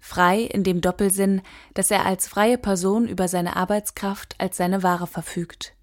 [0.00, 1.40] Frei in dem Doppelsinn,
[1.72, 5.74] dass er als freie Person über seine Arbeitskraft als seine Ware verfügt,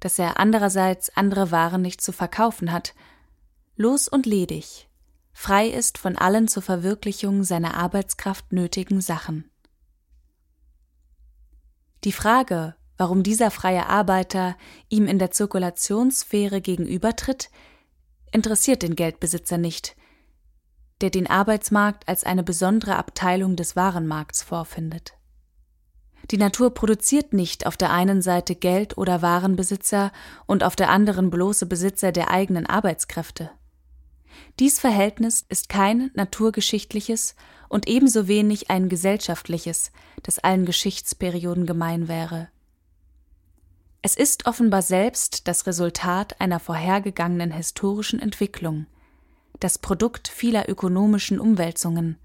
[0.00, 2.94] dass er andererseits andere Waren nicht zu verkaufen hat,
[3.74, 4.90] los und ledig,
[5.32, 9.50] frei ist von allen zur Verwirklichung seiner Arbeitskraft nötigen Sachen.
[12.04, 14.56] Die Frage, Warum dieser freie Arbeiter
[14.88, 17.50] ihm in der Zirkulationssphäre gegenübertritt,
[18.32, 19.96] interessiert den Geldbesitzer nicht,
[21.00, 25.14] der den Arbeitsmarkt als eine besondere Abteilung des Warenmarkts vorfindet.
[26.30, 30.10] Die Natur produziert nicht auf der einen Seite Geld oder Warenbesitzer
[30.46, 33.50] und auf der anderen bloße Besitzer der eigenen Arbeitskräfte.
[34.58, 37.34] Dies Verhältnis ist kein naturgeschichtliches
[37.68, 42.48] und ebenso wenig ein gesellschaftliches, das allen Geschichtsperioden gemein wäre.
[44.06, 48.84] Es ist offenbar selbst das Resultat einer vorhergegangenen historischen Entwicklung,
[49.60, 52.18] das Produkt vieler ökonomischen Umwälzungen,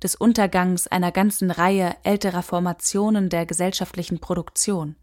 [0.00, 4.94] des Untergangs einer ganzen Reihe älterer Formationen der gesellschaftlichen Produktion.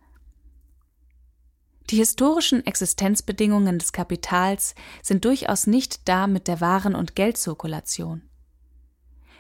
[1.89, 4.73] Die historischen Existenzbedingungen des Kapitals
[5.04, 8.21] sind durchaus nicht da mit der Waren- und Geldzirkulation.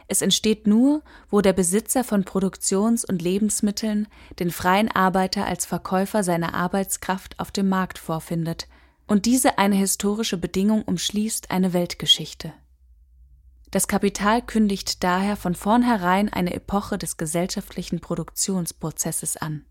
[0.07, 4.07] Es entsteht nur, wo der Besitzer von Produktions- und Lebensmitteln
[4.39, 8.67] den freien Arbeiter als Verkäufer seiner Arbeitskraft auf dem Markt vorfindet,
[9.07, 12.53] und diese eine historische Bedingung umschließt eine Weltgeschichte.
[13.71, 19.65] Das Kapital kündigt daher von vornherein eine Epoche des gesellschaftlichen Produktionsprozesses an.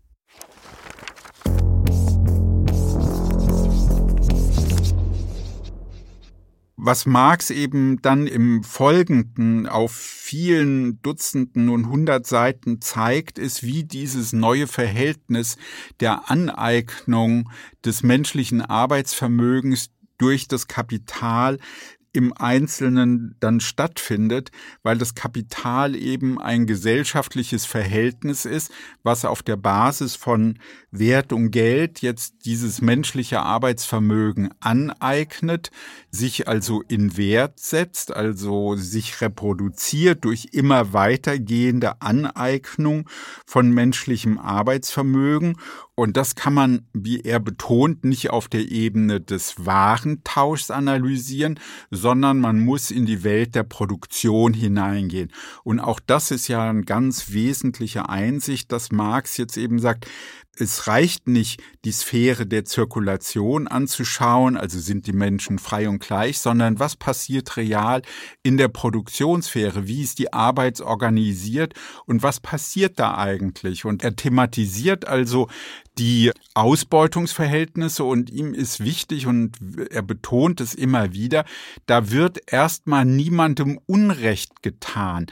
[6.85, 13.83] Was Marx eben dann im Folgenden auf vielen Dutzenden und hundert Seiten zeigt, ist, wie
[13.83, 15.57] dieses neue Verhältnis
[15.99, 17.49] der Aneignung
[17.83, 21.57] des menschlichen Arbeitsvermögens durch das Kapital
[22.15, 24.51] im Einzelnen dann stattfindet,
[24.83, 28.71] weil das Kapital eben ein gesellschaftliches Verhältnis ist,
[29.03, 30.59] was auf der Basis von
[30.91, 35.71] Wert und Geld jetzt dieses menschliche Arbeitsvermögen aneignet,
[36.09, 43.09] sich also in Wert setzt, also sich reproduziert durch immer weitergehende Aneignung
[43.45, 45.57] von menschlichem Arbeitsvermögen.
[45.95, 51.59] Und das kann man, wie er betont, nicht auf der Ebene des Warentauschs analysieren,
[52.05, 55.31] sondern man muss in die Welt der Produktion hineingehen.
[55.63, 60.05] Und auch das ist ja eine ganz wesentliche Einsicht, dass Marx jetzt eben sagt,
[60.59, 66.39] es reicht nicht, die Sphäre der Zirkulation anzuschauen, also sind die Menschen frei und gleich,
[66.39, 68.01] sondern was passiert real
[68.43, 71.73] in der Produktionssphäre, wie ist die Arbeit organisiert
[72.05, 73.85] und was passiert da eigentlich?
[73.85, 75.47] Und er thematisiert also
[75.97, 79.57] die Ausbeutungsverhältnisse und ihm ist wichtig und
[79.91, 81.45] er betont es immer wieder,
[81.85, 85.27] da wird erstmal niemandem Unrecht getan.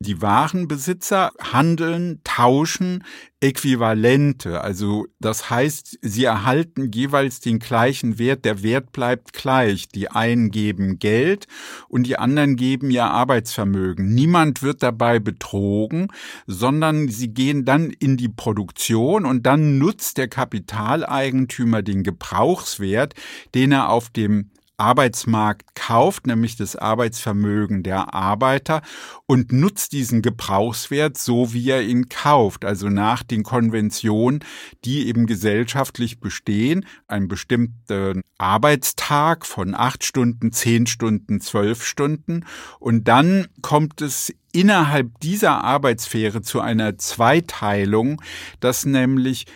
[0.00, 3.02] Die Warenbesitzer handeln, tauschen
[3.40, 4.60] Äquivalente.
[4.60, 8.44] Also das heißt, sie erhalten jeweils den gleichen Wert.
[8.44, 9.88] Der Wert bleibt gleich.
[9.88, 11.48] Die einen geben Geld
[11.88, 14.14] und die anderen geben ihr Arbeitsvermögen.
[14.14, 16.12] Niemand wird dabei betrogen,
[16.46, 23.14] sondern sie gehen dann in die Produktion und dann nutzt der Kapitaleigentümer den Gebrauchswert,
[23.52, 28.82] den er auf dem Arbeitsmarkt kauft, nämlich das Arbeitsvermögen der Arbeiter
[29.26, 34.40] und nutzt diesen Gebrauchswert so, wie er ihn kauft, also nach den Konventionen,
[34.84, 42.46] die eben gesellschaftlich bestehen, ein bestimmter Arbeitstag von acht Stunden, zehn Stunden, zwölf Stunden.
[42.78, 48.22] Und dann kommt es innerhalb dieser Arbeitssphäre zu einer Zweiteilung,
[48.60, 49.46] dass nämlich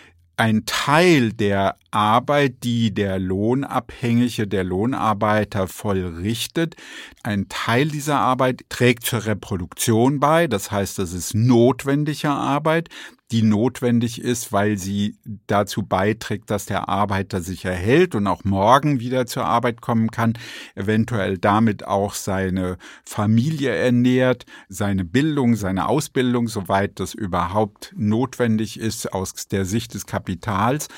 [0.43, 6.75] ein Teil der Arbeit, die der Lohnabhängige, der Lohnarbeiter vollrichtet,
[7.23, 12.89] ein Teil dieser Arbeit trägt zur Reproduktion bei, das heißt, das ist notwendige Arbeit,
[13.33, 15.17] die notwendig ist, weil sie
[15.47, 20.35] dazu beiträgt, dass der Arbeiter sich erhält und auch morgen wieder zur Arbeit kommen kann,
[20.75, 29.13] eventuell damit auch seine Familie ernährt, seine Bildung, seine Ausbildung, soweit das überhaupt notwendig ist
[29.15, 30.89] aus der Sicht des Kapitals.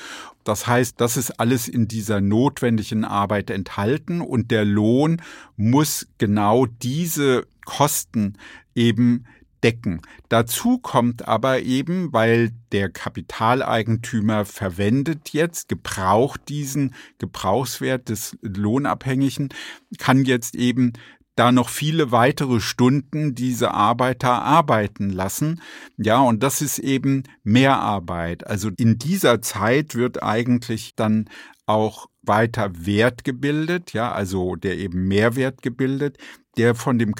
[0.43, 5.21] Das heißt, das ist alles in dieser notwendigen Arbeit enthalten und der Lohn
[5.55, 8.37] muss genau diese Kosten
[8.75, 9.25] eben
[9.63, 10.01] decken.
[10.29, 19.49] Dazu kommt aber eben, weil der Kapitaleigentümer verwendet jetzt, gebraucht diesen Gebrauchswert des Lohnabhängigen,
[19.97, 20.93] kann jetzt eben
[21.35, 25.61] da noch viele weitere Stunden diese Arbeiter arbeiten lassen.
[25.97, 28.47] Ja, und das ist eben Mehrarbeit.
[28.47, 31.29] Also in dieser Zeit wird eigentlich dann
[31.65, 36.17] auch weiter Wert gebildet, ja, also der eben Mehrwert gebildet,
[36.57, 37.15] der von dem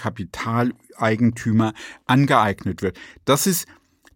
[0.95, 1.73] Kapitaleigentümer
[2.05, 2.97] angeeignet wird.
[3.25, 3.67] Das ist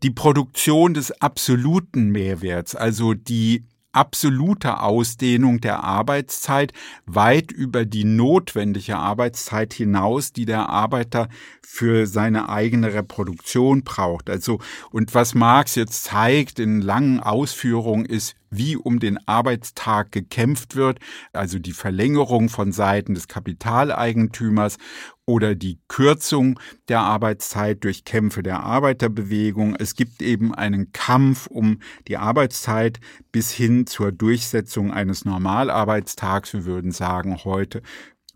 [0.03, 6.73] die Produktion des absoluten Mehrwerts, also die absolute Ausdehnung der Arbeitszeit
[7.05, 11.27] weit über die notwendige Arbeitszeit hinaus, die der Arbeiter
[11.65, 14.29] für seine eigene Reproduktion braucht.
[14.29, 14.59] Also,
[14.91, 20.99] und was Marx jetzt zeigt in langen Ausführungen ist, wie um den Arbeitstag gekämpft wird,
[21.33, 24.77] also die Verlängerung von Seiten des Kapitaleigentümers
[25.29, 29.75] oder die Kürzung der Arbeitszeit durch Kämpfe der Arbeiterbewegung.
[29.75, 32.99] Es gibt eben einen Kampf um die Arbeitszeit
[33.31, 36.53] bis hin zur Durchsetzung eines Normalarbeitstags.
[36.53, 37.83] Wir würden sagen heute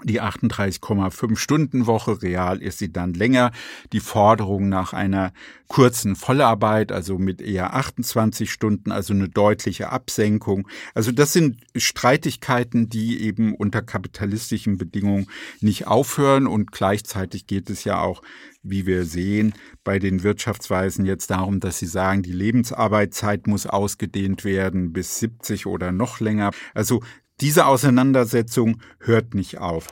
[0.03, 3.51] die 38,5 Stunden Woche, real ist sie dann länger.
[3.91, 5.33] Die Forderung nach einer
[5.67, 10.67] kurzen Vollarbeit, also mit eher 28 Stunden, also eine deutliche Absenkung.
[10.93, 15.27] Also das sind Streitigkeiten, die eben unter kapitalistischen Bedingungen
[15.61, 18.21] nicht aufhören und gleichzeitig geht es ja auch
[18.63, 24.45] wie wir sehen, bei den Wirtschaftsweisen jetzt darum, dass sie sagen, die Lebensarbeitszeit muss ausgedehnt
[24.45, 26.51] werden bis 70 oder noch länger.
[26.73, 27.03] Also
[27.43, 29.89] diese Auseinandersetzung hört nicht auf.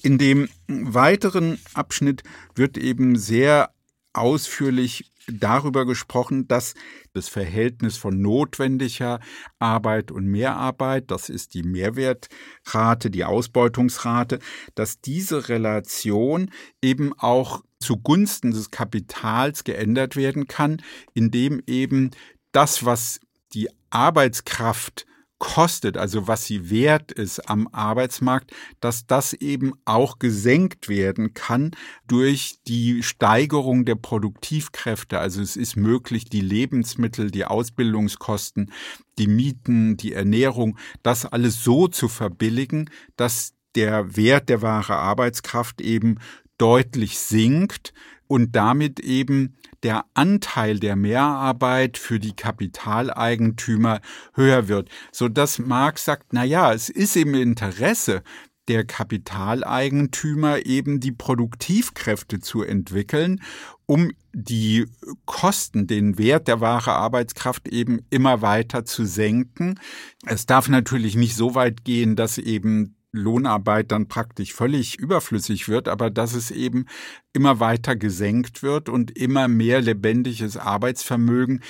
[0.00, 2.22] In dem weiteren Abschnitt
[2.54, 3.74] wird eben sehr
[4.12, 6.74] ausführlich darüber gesprochen, dass
[7.12, 9.18] das Verhältnis von notwendiger
[9.58, 14.38] Arbeit und Mehrarbeit, das ist die Mehrwertrate, die Ausbeutungsrate,
[14.76, 22.10] dass diese Relation eben auch zugunsten des Kapitals geändert werden kann, indem eben
[22.52, 23.20] das, was
[23.52, 25.06] die Arbeitskraft
[25.38, 31.72] kostet, also was sie wert ist am Arbeitsmarkt, dass das eben auch gesenkt werden kann
[32.06, 35.18] durch die Steigerung der Produktivkräfte.
[35.18, 38.72] Also es ist möglich, die Lebensmittel, die Ausbildungskosten,
[39.18, 45.80] die Mieten, die Ernährung, das alles so zu verbilligen, dass der Wert der wahre Arbeitskraft
[45.80, 46.20] eben
[46.58, 47.92] deutlich sinkt
[48.26, 54.00] und damit eben der Anteil der Mehrarbeit für die Kapitaleigentümer
[54.34, 58.22] höher wird, so dass Marx sagt, na ja, es ist im Interesse
[58.68, 63.42] der Kapitaleigentümer eben die Produktivkräfte zu entwickeln,
[63.86, 64.86] um die
[65.26, 69.78] Kosten, den Wert der wahre Arbeitskraft eben immer weiter zu senken.
[70.24, 75.88] Es darf natürlich nicht so weit gehen, dass eben Lohnarbeit dann praktisch völlig überflüssig wird,
[75.88, 76.86] aber dass es eben
[77.32, 81.62] immer weiter gesenkt wird und immer mehr lebendiges Arbeitsvermögen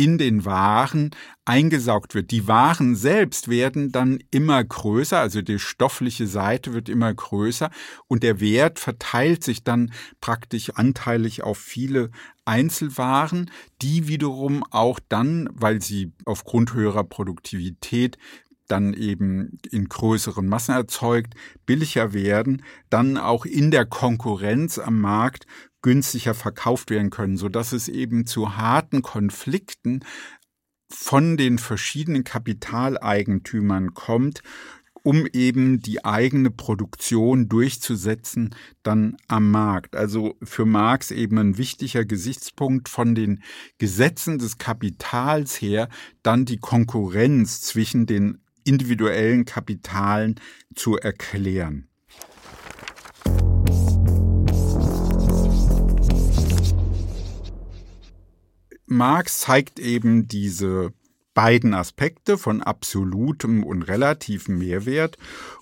[0.00, 1.10] in den Waren
[1.44, 2.30] eingesaugt wird.
[2.30, 7.70] Die Waren selbst werden dann immer größer, also die stoffliche Seite wird immer größer
[8.06, 12.10] und der Wert verteilt sich dann praktisch anteilig auf viele
[12.46, 13.50] Einzelwaren,
[13.82, 18.16] die wiederum auch dann, weil sie aufgrund höherer Produktivität
[18.70, 21.34] dann eben in größeren Massen erzeugt,
[21.66, 25.46] billiger werden, dann auch in der Konkurrenz am Markt
[25.82, 30.00] günstiger verkauft werden können, so dass es eben zu harten Konflikten
[30.92, 34.42] von den verschiedenen Kapitaleigentümern kommt,
[35.02, 39.96] um eben die eigene Produktion durchzusetzen dann am Markt.
[39.96, 43.42] Also für Marx eben ein wichtiger Gesichtspunkt von den
[43.78, 45.88] Gesetzen des Kapitals her,
[46.22, 50.36] dann die Konkurrenz zwischen den individuellen Kapitalen
[50.76, 51.88] zu erklären.
[58.86, 60.92] Marx zeigt eben diese
[61.34, 65.18] beiden Aspekte von absolutem und relativem Mehrwert,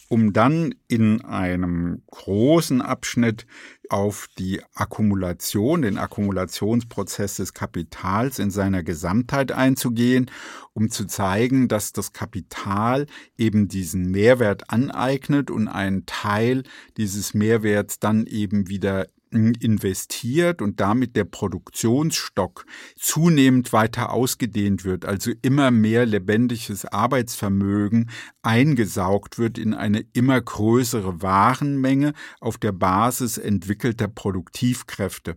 [0.08, 3.46] um dann in einem großen Abschnitt
[3.90, 10.30] auf die Akkumulation, den Akkumulationsprozess des Kapitals in seiner Gesamtheit einzugehen,
[10.72, 16.64] um zu zeigen, dass das Kapital eben diesen Mehrwert aneignet und einen Teil
[16.96, 25.32] dieses Mehrwerts dann eben wieder investiert und damit der Produktionsstock zunehmend weiter ausgedehnt wird, also
[25.42, 28.10] immer mehr lebendiges Arbeitsvermögen
[28.42, 35.36] eingesaugt wird in eine immer größere Warenmenge auf der Basis entwickelter Produktivkräfte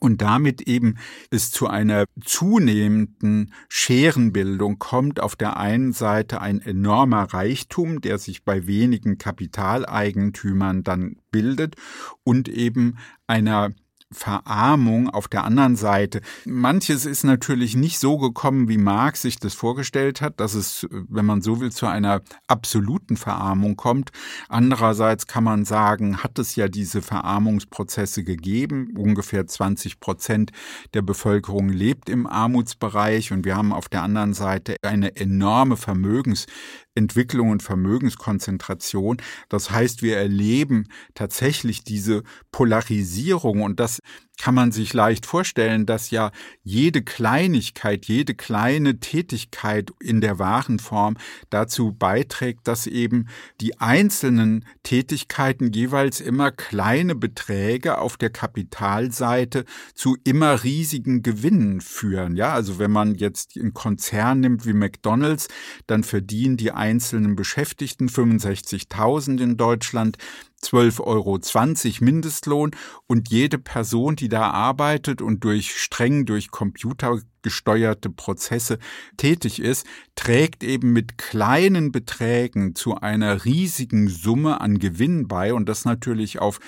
[0.00, 0.96] und damit eben
[1.30, 5.20] es zu einer zunehmenden Scherenbildung kommt.
[5.20, 11.76] Auf der einen Seite ein enormer Reichtum, der sich bei wenigen Kapitaleigentümern dann bildet
[12.24, 13.70] und eben einer
[14.12, 16.20] Verarmung auf der anderen Seite.
[16.44, 21.24] Manches ist natürlich nicht so gekommen, wie Marx sich das vorgestellt hat, dass es, wenn
[21.24, 24.10] man so will, zu einer absoluten Verarmung kommt.
[24.48, 28.94] Andererseits kann man sagen, hat es ja diese Verarmungsprozesse gegeben.
[28.96, 30.50] Ungefähr 20 Prozent
[30.92, 36.46] der Bevölkerung lebt im Armutsbereich und wir haben auf der anderen Seite eine enorme Vermögens
[36.94, 39.18] Entwicklung und Vermögenskonzentration.
[39.48, 43.99] Das heißt, wir erleben tatsächlich diese Polarisierung und das
[44.40, 46.30] kann man sich leicht vorstellen, dass ja
[46.62, 51.18] jede Kleinigkeit, jede kleine Tätigkeit in der Warenform
[51.50, 53.28] dazu beiträgt, dass eben
[53.60, 62.34] die einzelnen Tätigkeiten jeweils immer kleine Beträge auf der Kapitalseite zu immer riesigen Gewinnen führen.
[62.34, 65.48] Ja, also wenn man jetzt einen Konzern nimmt wie McDonald's,
[65.86, 70.16] dann verdienen die einzelnen Beschäftigten 65.000 in Deutschland.
[70.62, 72.70] 12,20 Euro Mindestlohn
[73.06, 78.78] und jede Person, die da arbeitet und durch streng durch Computer gesteuerte Prozesse
[79.16, 85.68] tätig ist, trägt eben mit kleinen Beträgen zu einer riesigen Summe an Gewinn bei und
[85.68, 86.60] das natürlich auf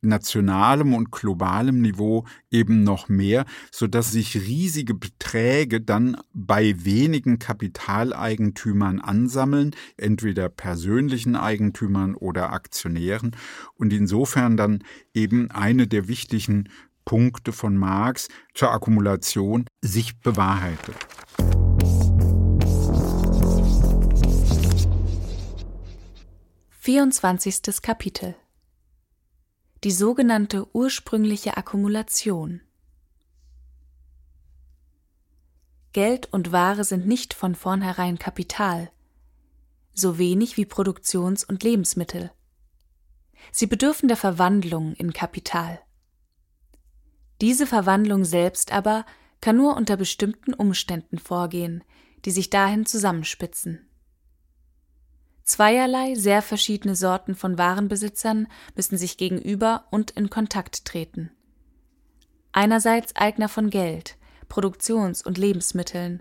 [0.00, 7.38] nationalem und globalem Niveau eben noch mehr, so dass sich riesige Beträge dann bei wenigen
[7.38, 13.34] Kapitaleigentümern ansammeln, entweder persönlichen Eigentümern oder Aktionären
[13.74, 14.84] und insofern dann
[15.14, 16.68] eben eine der wichtigen
[17.04, 20.96] Punkte von Marx zur Akkumulation sich bewahrheitet.
[26.70, 28.36] Vierundzwanzigstes Kapitel
[29.86, 32.60] die sogenannte ursprüngliche Akkumulation.
[35.92, 38.90] Geld und Ware sind nicht von vornherein Kapital,
[39.94, 42.32] so wenig wie Produktions- und Lebensmittel.
[43.52, 45.78] Sie bedürfen der Verwandlung in Kapital.
[47.40, 49.06] Diese Verwandlung selbst aber
[49.40, 51.84] kann nur unter bestimmten Umständen vorgehen,
[52.24, 53.85] die sich dahin zusammenspitzen.
[55.46, 61.30] Zweierlei sehr verschiedene Sorten von Warenbesitzern müssen sich gegenüber und in Kontakt treten.
[62.50, 64.16] Einerseits Eigner von Geld,
[64.48, 66.20] Produktions- und Lebensmitteln,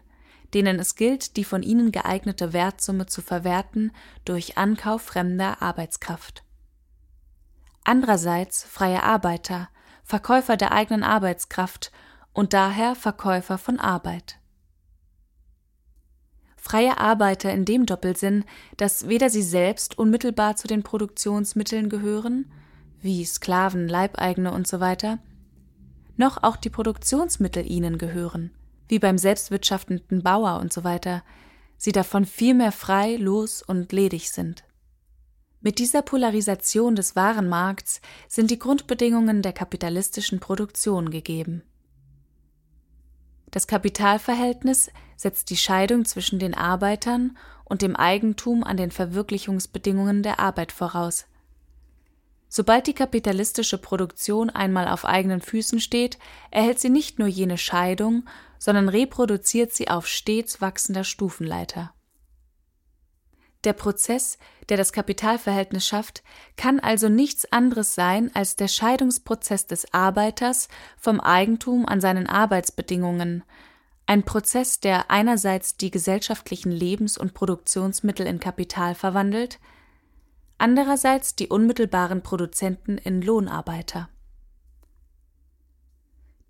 [0.53, 3.91] denen es gilt, die von ihnen geeignete Wertsumme zu verwerten
[4.25, 6.43] durch Ankauf fremder Arbeitskraft.
[7.83, 9.69] Andererseits freie Arbeiter,
[10.03, 11.91] Verkäufer der eigenen Arbeitskraft
[12.31, 14.37] und daher Verkäufer von Arbeit
[16.65, 18.43] freie Arbeiter in dem Doppelsinn,
[18.77, 22.51] dass weder sie selbst unmittelbar zu den Produktionsmitteln gehören,
[23.01, 25.17] wie Sklaven, Leibeigene usw.,
[26.17, 28.49] noch auch die Produktionsmittel ihnen gehören,
[28.87, 31.19] wie beim selbstwirtschaftenden Bauer usw.,
[31.77, 34.63] sie davon vielmehr frei, los und ledig sind.
[35.61, 41.61] Mit dieser Polarisation des Warenmarkts sind die Grundbedingungen der kapitalistischen Produktion gegeben.
[43.55, 50.41] Das Kapitalverhältnis setzt die Scheidung zwischen den Arbeitern und dem Eigentum an den Verwirklichungsbedingungen der
[50.41, 51.25] Arbeit voraus.
[52.49, 56.19] Sobald die kapitalistische Produktion einmal auf eigenen Füßen steht,
[56.51, 58.25] erhält sie nicht nur jene Scheidung,
[58.59, 61.93] sondern reproduziert sie auf stets wachsender Stufenleiter
[63.65, 64.37] der Prozess,
[64.69, 66.23] der das Kapitalverhältnis schafft,
[66.57, 73.43] kann also nichts anderes sein als der Scheidungsprozess des Arbeiters vom Eigentum an seinen Arbeitsbedingungen,
[74.07, 79.59] ein Prozess, der einerseits die gesellschaftlichen Lebens- und Produktionsmittel in Kapital verwandelt,
[80.57, 84.09] andererseits die unmittelbaren Produzenten in Lohnarbeiter.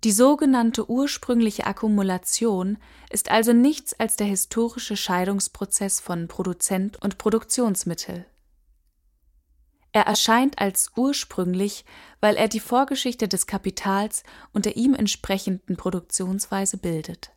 [0.04, 2.78] Die sogenannte ursprüngliche Akkumulation
[3.10, 8.26] ist also nichts als der historische Scheidungsprozess von Produzent und Produktionsmittel.
[9.92, 11.86] Er erscheint als ursprünglich,
[12.20, 17.30] weil er die Vorgeschichte des Kapitals und der ihm entsprechenden Produktionsweise bildet.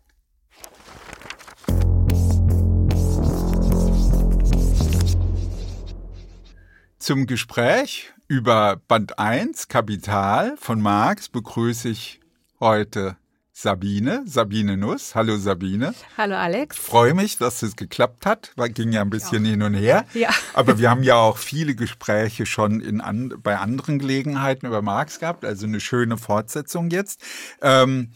[7.00, 12.19] Zum Gespräch über Band 1 Kapital von Marx begrüße ich
[12.60, 13.18] heute
[13.52, 15.16] Sabine, Sabine Nuss.
[15.16, 15.94] Hallo Sabine.
[16.18, 16.78] Hallo Alex.
[16.78, 18.54] Freue mich, dass es geklappt hat.
[18.56, 19.52] War, ging ja ein bisschen ja.
[19.52, 20.06] hin und her.
[20.14, 20.30] Ja.
[20.54, 25.20] Aber wir haben ja auch viele Gespräche schon in an, bei anderen Gelegenheiten über Marx
[25.20, 25.44] gehabt.
[25.44, 27.22] Also eine schöne Fortsetzung jetzt.
[27.62, 28.14] Ähm,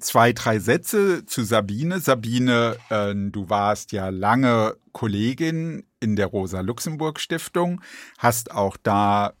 [0.00, 2.00] zwei, drei Sätze zu Sabine.
[2.00, 7.80] Sabine, äh, du warst ja lange Kollegin in der Rosa-Luxemburg-Stiftung,
[8.18, 9.32] hast auch da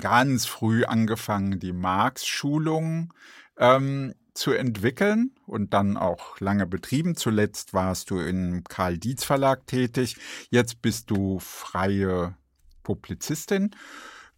[0.00, 3.12] ganz früh angefangen, die Marx-Schulung
[3.60, 7.14] ähm, zu entwickeln und dann auch lange betrieben.
[7.14, 10.16] Zuletzt warst du im Karl Dietz Verlag tätig.
[10.50, 12.36] Jetzt bist du freie
[12.82, 13.70] Publizistin.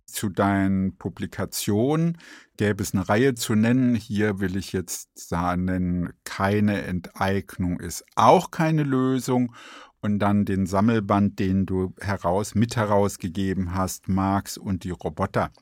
[0.04, 2.18] Zu deinen Publikationen
[2.56, 3.94] gäbe es eine Reihe zu nennen.
[3.94, 9.54] Hier will ich jetzt sagen, keine Enteignung ist auch keine Lösung.
[10.00, 15.52] Und dann den Sammelband, den du heraus, mit herausgegeben hast, Marx und die Roboter.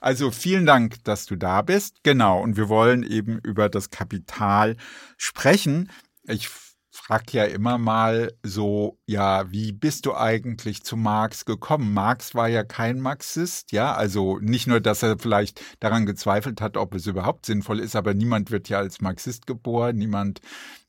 [0.00, 2.02] Also vielen Dank, dass du da bist.
[2.02, 4.76] Genau, und wir wollen eben über das Kapital
[5.16, 5.90] sprechen.
[6.24, 6.48] Ich
[6.96, 11.92] frag ja immer mal so, ja, wie bist du eigentlich zu Marx gekommen?
[11.92, 16.76] Marx war ja kein Marxist, ja, also nicht nur, dass er vielleicht daran gezweifelt hat,
[16.76, 20.40] ob es überhaupt sinnvoll ist, aber niemand wird ja als Marxist geboren, niemand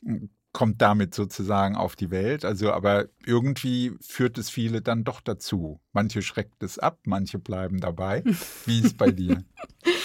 [0.03, 2.43] hm, kommt damit sozusagen auf die Welt.
[2.43, 5.79] Also, aber irgendwie führt es viele dann doch dazu.
[5.93, 8.23] Manche schreckt es ab, manche bleiben dabei.
[8.65, 9.43] Wie ist es bei dir?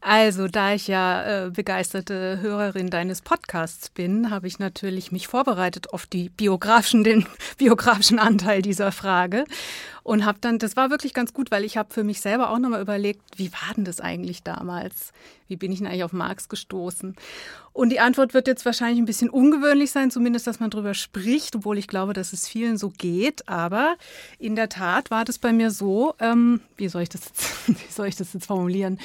[0.00, 5.92] Also, da ich ja äh, begeisterte Hörerin deines Podcasts bin, habe ich natürlich mich vorbereitet
[5.92, 7.26] auf die biografischen, den
[7.58, 9.44] biografischen Anteil dieser Frage
[10.02, 12.58] und habe dann, das war wirklich ganz gut, weil ich habe für mich selber auch
[12.58, 15.12] nochmal überlegt, wie war denn das eigentlich damals?
[15.46, 17.16] Wie bin ich denn eigentlich auf Marx gestoßen?
[17.72, 21.56] Und die Antwort wird jetzt wahrscheinlich ein bisschen ungewöhnlich sein, zumindest, dass man darüber spricht,
[21.56, 23.48] obwohl ich glaube, dass es vielen so geht.
[23.48, 23.96] Aber
[24.38, 27.92] in der Tat war das bei mir so, ähm, wie soll ich das jetzt, wie
[27.92, 28.98] soll ich das jetzt formulieren?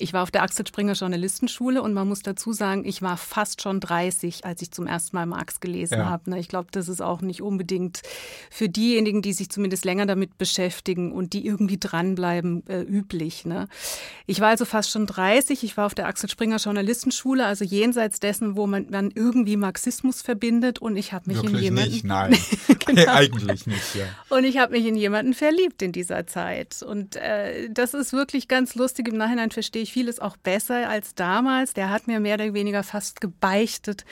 [0.00, 3.60] Ich war auf der Axel Springer Journalistenschule und man muss dazu sagen, ich war fast
[3.60, 6.06] schon 30, als ich zum ersten Mal Marx gelesen ja.
[6.06, 6.30] habe.
[6.30, 6.40] Ne?
[6.40, 8.00] Ich glaube, das ist auch nicht unbedingt
[8.50, 13.44] für diejenigen, die sich zumindest länger damit beschäftigen und die irgendwie dranbleiben, äh, üblich.
[13.44, 13.68] Ne?
[14.26, 15.62] Ich war also fast schon 30.
[15.64, 20.22] Ich war auf der Axel Springer Journalistenschule, also jenseits dessen, wo man, man irgendwie Marxismus
[20.22, 20.78] verbindet.
[20.78, 21.90] Und ich habe mich Wirklich in jemanden.
[21.90, 22.38] Nicht, nein.
[22.86, 23.12] genau.
[23.12, 24.06] Eigentlich nicht, ja.
[24.30, 26.82] Und ich habe mich in jemanden verliebt in dieser Zeit.
[26.82, 29.06] Und äh, das ist wirklich ganz lustig.
[29.08, 31.74] Im Nachhinein verstehe ich ich vieles auch besser als damals.
[31.74, 34.04] Der hat mir mehr oder weniger fast gebeichtet.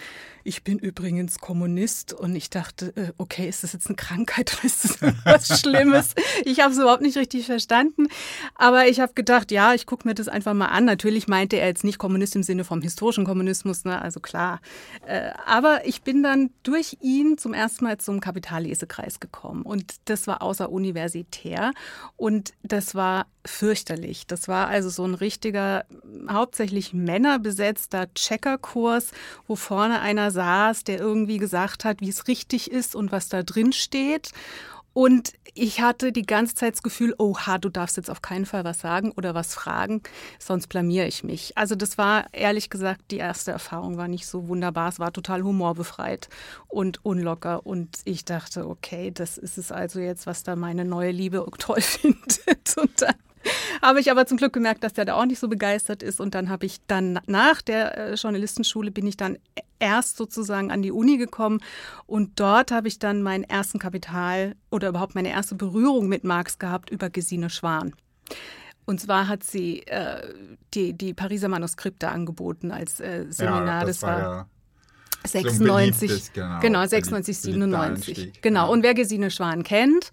[0.45, 4.65] Ich bin übrigens Kommunist und ich dachte, äh, okay, ist das jetzt eine Krankheit oder
[4.65, 6.15] ist das was Schlimmes?
[6.45, 8.09] Ich habe es überhaupt nicht richtig verstanden.
[8.55, 10.85] Aber ich habe gedacht, ja, ich gucke mir das einfach mal an.
[10.85, 14.01] Natürlich meinte er jetzt nicht Kommunist im Sinne vom historischen Kommunismus, ne?
[14.01, 14.61] also klar.
[15.07, 20.27] Äh, aber ich bin dann durch ihn zum ersten Mal zum Kapitallesekreis gekommen und das
[20.27, 21.73] war außeruniversitär
[22.17, 24.27] und das war fürchterlich.
[24.27, 25.85] Das war also so ein richtiger,
[26.31, 29.11] hauptsächlich männerbesetzter Checkerkurs,
[29.47, 33.43] wo vorne einer saß, der irgendwie gesagt hat, wie es richtig ist und was da
[33.43, 34.31] drin steht.
[34.93, 38.63] Und ich hatte die ganze Zeit das Gefühl, oha, du darfst jetzt auf keinen Fall
[38.65, 40.03] was sagen oder was fragen,
[40.39, 41.59] sonst blamier ich mich.
[41.59, 44.89] Also das war ehrlich gesagt, die erste Erfahrung war nicht so wunderbar.
[44.89, 46.29] Es war total humorbefreit
[46.69, 47.67] und unlocker.
[47.67, 51.81] Und ich dachte, okay, das ist es also jetzt, was da meine neue Liebe toll
[51.83, 52.77] findet.
[52.77, 53.15] Und dann
[53.83, 56.21] habe ich aber zum Glück gemerkt, dass der da auch nicht so begeistert ist.
[56.21, 59.39] Und dann habe ich dann nach der äh, Journalistenschule bin ich dann
[59.79, 61.61] erst sozusagen an die Uni gekommen
[62.07, 66.59] und dort habe ich dann meinen ersten Kapital oder überhaupt meine erste Berührung mit Marx
[66.59, 67.95] gehabt über Gesine Schwan.
[68.87, 70.35] Und zwar hat sie äh,
[70.75, 73.67] die, die Pariser Manuskripte angeboten als äh, Seminar.
[73.67, 74.47] Ja, das, das war, ja
[75.27, 78.41] 96, so genau, genau 96, 97.
[78.41, 78.73] Genau.
[78.73, 80.11] Und wer Gesine Schwan kennt,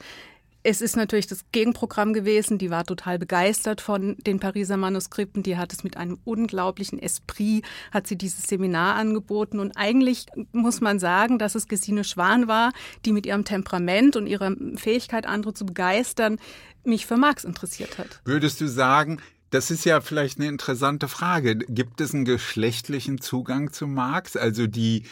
[0.66, 2.58] es ist natürlich das Gegenprogramm gewesen.
[2.58, 5.44] Die war total begeistert von den Pariser Manuskripten.
[5.44, 9.60] Die hat es mit einem unglaublichen Esprit, hat sie dieses Seminar angeboten.
[9.60, 12.74] Und eigentlich muss man sagen, dass es Gesine Schwan war,
[13.06, 16.40] die mit ihrem Temperament und ihrer Fähigkeit, andere zu begeistern,
[16.84, 18.22] mich für Marx interessiert hat.
[18.26, 21.58] Würdest du sagen, das ist ja vielleicht eine interessante Frage.
[21.58, 24.36] Gibt es einen geschlechtlichen Zugang zu Marx?
[24.36, 25.04] Also die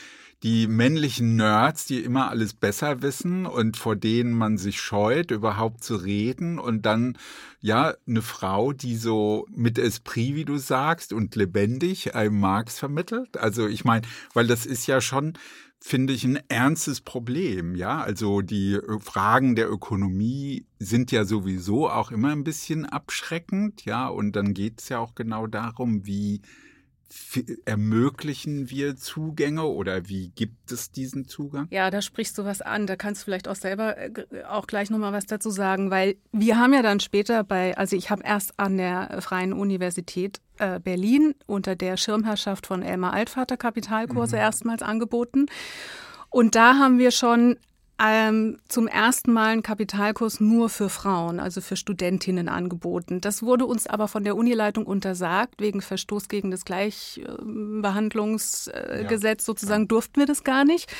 [0.44, 5.84] die männlichen Nerds, die immer alles besser wissen und vor denen man sich scheut, überhaupt
[5.84, 7.18] zu reden und dann
[7.62, 13.38] ja eine Frau, die so mit Esprit, wie du sagst, und lebendig einem Marx vermittelt.
[13.38, 15.38] Also ich meine, weil das ist ja schon
[15.86, 18.02] finde ich ein ernstes Problem, ja.
[18.02, 24.08] Also die Fragen der Ökonomie sind ja sowieso auch immer ein bisschen abschreckend, ja.
[24.08, 26.42] Und dann geht es ja auch genau darum, wie
[27.66, 31.68] ermöglichen wir Zugänge oder wie gibt es diesen Zugang?
[31.72, 32.88] Ja, da sprichst du was an.
[32.88, 34.12] Da kannst du vielleicht auch selber äh,
[34.48, 38.10] auch gleich nochmal was dazu sagen, weil wir haben ja dann später bei, also ich
[38.10, 44.36] habe erst an der Freien Universität äh, Berlin unter der Schirmherrschaft von Elmar Altvater Kapitalkurse
[44.36, 44.42] mhm.
[44.42, 45.48] erstmals angeboten.
[46.30, 47.58] Und da haben wir schon
[48.06, 53.22] ähm, zum ersten Mal einen Kapitalkurs nur für Frauen, also für Studentinnen angeboten.
[53.22, 59.46] Das wurde uns aber von der Unileitung untersagt, wegen Verstoß gegen das Gleichbehandlungsgesetz ja.
[59.46, 60.92] sozusagen durften wir das gar nicht.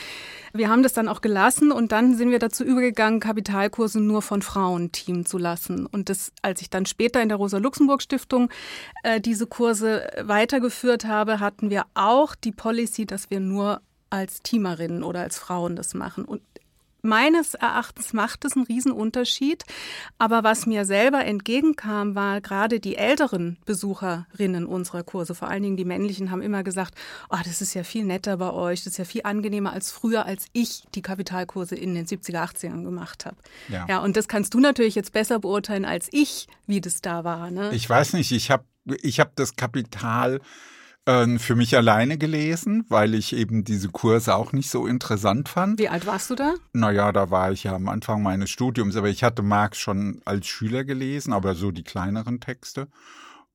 [0.54, 4.42] Wir haben das dann auch gelassen und dann sind wir dazu übergegangen, Kapitalkurse nur von
[4.42, 5.86] Frauen teamen zu lassen.
[5.86, 8.50] Und das, als ich dann später in der Rosa-Luxemburg-Stiftung
[9.04, 13.82] äh, diese Kurse weitergeführt habe, hatten wir auch die Policy, dass wir nur
[14.14, 16.24] als Teamerinnen oder als Frauen das machen.
[16.24, 16.44] Und
[17.04, 19.64] meines Erachtens macht es einen Riesenunterschied.
[20.18, 25.78] Aber was mir selber entgegenkam, war gerade die älteren Besucherinnen unserer Kurse, vor allen Dingen
[25.78, 26.96] die männlichen, haben immer gesagt,
[27.30, 30.26] oh, das ist ja viel netter bei euch, das ist ja viel angenehmer als früher,
[30.26, 33.38] als ich die Kapitalkurse in den 70er, 80ern gemacht habe.
[33.68, 33.86] Ja.
[33.88, 37.52] ja, und das kannst du natürlich jetzt besser beurteilen als ich, wie das da war.
[37.52, 37.72] Ne?
[37.74, 38.64] Ich weiß nicht, ich habe
[39.02, 40.40] ich hab das Kapital
[41.06, 45.78] Ähm, für mich alleine gelesen, weil ich eben diese Kurse auch nicht so interessant fand.
[45.78, 46.54] Wie alt warst du da?
[46.72, 50.48] Naja, da war ich ja am Anfang meines Studiums, aber ich hatte Marx schon als
[50.48, 52.88] Schüler gelesen, aber so die kleineren Texte.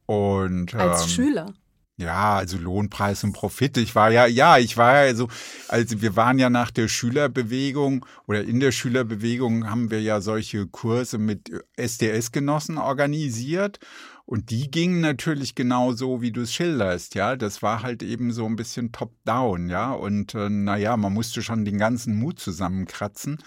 [0.05, 1.55] Und, als ähm, Schüler?
[1.99, 3.76] Ja, also Lohnpreis und Profit.
[3.76, 5.28] Ich war ja, ja, ich war ja so,
[5.66, 10.68] also wir waren ja nach der Schülerbewegung oder in der Schülerbewegung haben wir ja solche
[10.68, 13.80] Kurse mit SDS-Genossen organisiert.
[14.29, 17.35] Und die gingen natürlich genau so, wie du es schilderst, ja.
[17.35, 19.91] Das war halt eben so ein bisschen top-down, ja.
[19.93, 23.39] Und äh, naja, man musste schon den ganzen Mut zusammenkratzen.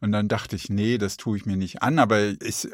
[0.00, 2.00] Und dann dachte ich, nee, das tue ich mir nicht an.
[2.00, 2.66] Aber ich,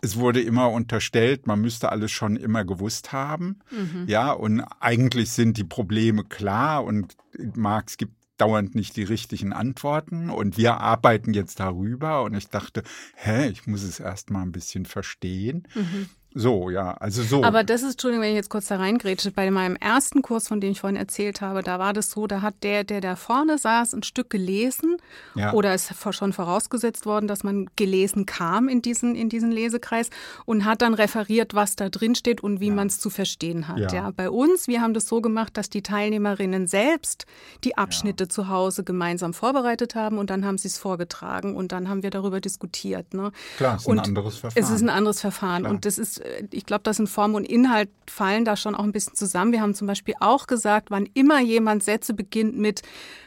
[0.00, 3.58] es wurde immer unterstellt, man müsste alles schon immer gewusst haben.
[3.70, 4.06] Mhm.
[4.06, 7.18] Ja, und eigentlich sind die Probleme klar und
[7.54, 12.82] Marx gibt dauernd nicht die richtigen Antworten und wir arbeiten jetzt darüber und ich dachte,
[13.14, 15.68] hä, ich muss es erst mal ein bisschen verstehen.
[15.74, 16.08] Mhm.
[16.36, 17.44] So, ja, also so.
[17.44, 20.60] Aber das ist, Entschuldigung, wenn ich jetzt kurz da reingrätsche, bei meinem ersten Kurs, von
[20.60, 23.56] dem ich vorhin erzählt habe, da war das so, da hat der, der da vorne
[23.56, 24.96] saß, ein Stück gelesen
[25.36, 25.52] ja.
[25.52, 30.10] oder ist schon vorausgesetzt worden, dass man gelesen kam in diesen, in diesen Lesekreis
[30.44, 32.74] und hat dann referiert, was da drin steht und wie ja.
[32.74, 33.78] man es zu verstehen hat.
[33.78, 33.88] Ja.
[33.92, 34.10] ja.
[34.10, 37.26] Bei uns, wir haben das so gemacht, dass die Teilnehmerinnen selbst
[37.62, 41.88] die Abschnitte zu Hause gemeinsam vorbereitet haben und dann haben sie es vorgetragen und dann
[41.88, 43.14] haben wir darüber diskutiert.
[43.14, 43.30] Ne?
[43.56, 44.64] Klar, es ist und ein anderes Verfahren.
[44.64, 45.72] Es ist ein anderes Verfahren Klar.
[45.72, 48.92] und das ist ich glaube, das sind Form und Inhalt fallen da schon auch ein
[48.92, 49.52] bisschen zusammen.
[49.52, 52.82] Wir haben zum Beispiel auch gesagt, wann immer jemand Sätze beginnt mit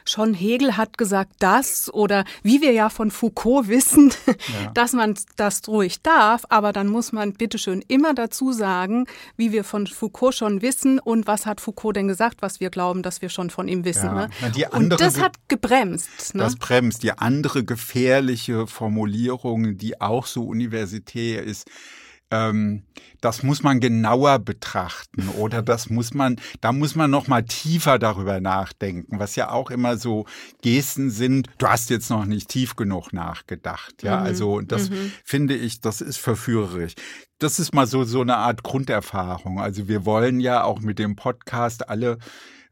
[0.06, 4.72] schon Hegel hat gesagt das oder wie wir ja von Foucault wissen, ja.
[4.74, 9.64] dass man das ruhig darf, aber dann muss man bitteschön immer dazu sagen, wie wir
[9.64, 13.30] von Foucault schon wissen und was hat Foucault denn gesagt, was wir glauben, dass wir
[13.30, 14.06] schon von ihm wissen.
[14.06, 14.28] Ja.
[14.28, 14.70] Ne?
[14.72, 16.36] und das hat gebremst.
[16.36, 16.44] Ne?
[16.44, 17.04] Das bremst.
[17.04, 21.68] Die andere gefährliche Formulierung, die auch so universitär ist,
[22.32, 22.84] ähm,
[23.22, 28.00] das muss man genauer betrachten oder das muss man, da muss man noch mal tiefer
[28.00, 30.26] darüber nachdenken, was ja auch immer so
[30.62, 31.48] Gesten sind.
[31.58, 34.20] Du hast jetzt noch nicht tief genug nachgedacht, ja.
[34.20, 34.26] Mhm.
[34.26, 35.12] Also das mhm.
[35.24, 36.94] finde ich, das ist verführerisch.
[37.40, 39.60] Das ist mal so so eine Art Grunderfahrung.
[39.60, 42.18] Also wir wollen ja auch mit dem Podcast alle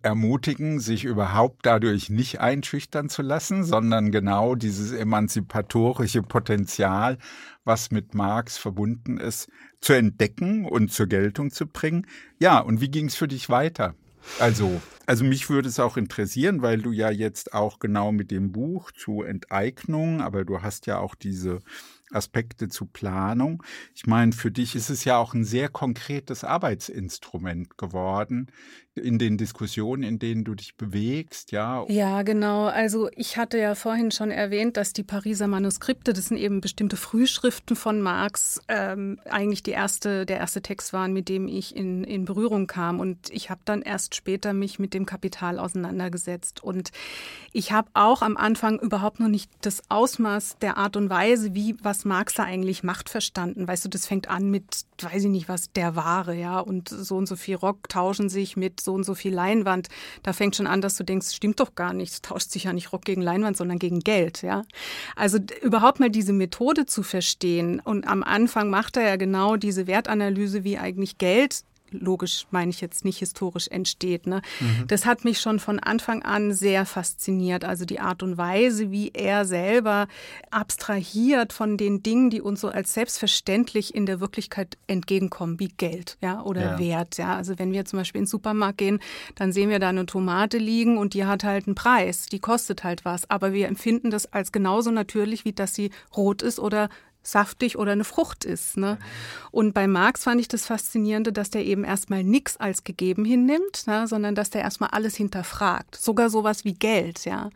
[0.05, 7.17] ermutigen, sich überhaupt dadurch nicht einschüchtern zu lassen, sondern genau dieses emanzipatorische Potenzial,
[7.63, 9.49] was mit Marx verbunden ist,
[9.81, 12.05] zu entdecken und zur Geltung zu bringen.
[12.39, 13.95] Ja, und wie ging es für dich weiter?
[14.39, 18.51] Also, also mich würde es auch interessieren, weil du ja jetzt auch genau mit dem
[18.51, 21.59] Buch zu Enteignung, aber du hast ja auch diese
[22.11, 23.63] Aspekte zu Planung.
[23.93, 28.51] Ich meine, für dich ist es ja auch ein sehr konkretes Arbeitsinstrument geworden
[28.95, 31.85] in den Diskussionen, in denen du dich bewegst, ja.
[31.89, 32.65] Ja, genau.
[32.65, 36.95] Also ich hatte ja vorhin schon erwähnt, dass die Pariser Manuskripte, das sind eben bestimmte
[36.95, 42.05] Frühschriften von Marx, ähm, eigentlich die erste, der erste Text waren, mit dem ich in,
[42.05, 43.01] in Berührung kam.
[43.01, 46.63] Und ich habe dann erst später mich mit dem Kapital auseinandergesetzt.
[46.63, 46.91] Und
[47.51, 51.75] ich habe auch am Anfang überhaupt noch nicht das Ausmaß der Art und Weise, wie
[51.81, 53.67] was Marx da eigentlich macht, verstanden.
[53.67, 57.17] Weißt du, das fängt an mit, weiß ich nicht was, der Ware, ja, und so
[57.17, 59.89] und so viel Rock tauschen sich mit so und so viel Leinwand.
[60.23, 62.73] Da fängt schon an, dass du denkst, stimmt doch gar nicht, es tauscht sich ja
[62.73, 64.63] nicht Rock gegen Leinwand, sondern gegen Geld, ja.
[65.15, 67.81] Also überhaupt mal diese Methode zu verstehen.
[67.83, 72.81] Und am Anfang macht er ja genau diese Wertanalyse, wie eigentlich Geld logisch meine ich
[72.81, 74.27] jetzt nicht historisch entsteht.
[74.27, 74.41] Ne?
[74.59, 74.87] Mhm.
[74.87, 77.63] Das hat mich schon von Anfang an sehr fasziniert.
[77.63, 80.07] Also die Art und Weise, wie er selber
[80.51, 86.17] abstrahiert von den Dingen, die uns so als selbstverständlich in der Wirklichkeit entgegenkommen, wie Geld
[86.21, 86.79] ja, oder ja.
[86.79, 87.17] Wert.
[87.17, 87.35] Ja?
[87.35, 88.99] Also wenn wir zum Beispiel in den Supermarkt gehen,
[89.35, 92.83] dann sehen wir da eine Tomate liegen und die hat halt einen Preis, die kostet
[92.83, 93.29] halt was.
[93.29, 96.89] Aber wir empfinden das als genauso natürlich, wie dass sie rot ist oder
[97.25, 98.77] saftig oder eine Frucht ist.
[98.77, 98.97] Ne?
[99.51, 103.87] Und bei Marx fand ich das Faszinierende, dass der eben erstmal nichts als gegeben hinnimmt,
[103.87, 104.07] ne?
[104.07, 105.95] sondern dass der erstmal alles hinterfragt.
[105.95, 107.49] Sogar sowas wie Geld, ja.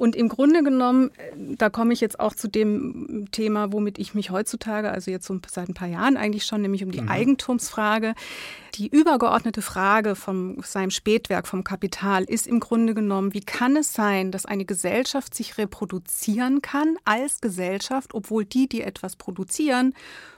[0.00, 4.14] Und im Grunde genommen, äh, da komme ich jetzt auch zu dem Thema, womit ich
[4.14, 7.10] mich heutzutage, also jetzt so seit ein paar Jahren eigentlich schon, nämlich um die mhm.
[7.10, 8.14] Eigentumsfrage.
[8.76, 13.92] Die übergeordnete Frage von seinem Spätwerk, vom Kapital, ist im Grunde genommen, wie kann es
[13.92, 19.92] sein, dass eine Gesellschaft sich reproduzieren kann als Gesellschaft, obwohl die, die etwas produzieren,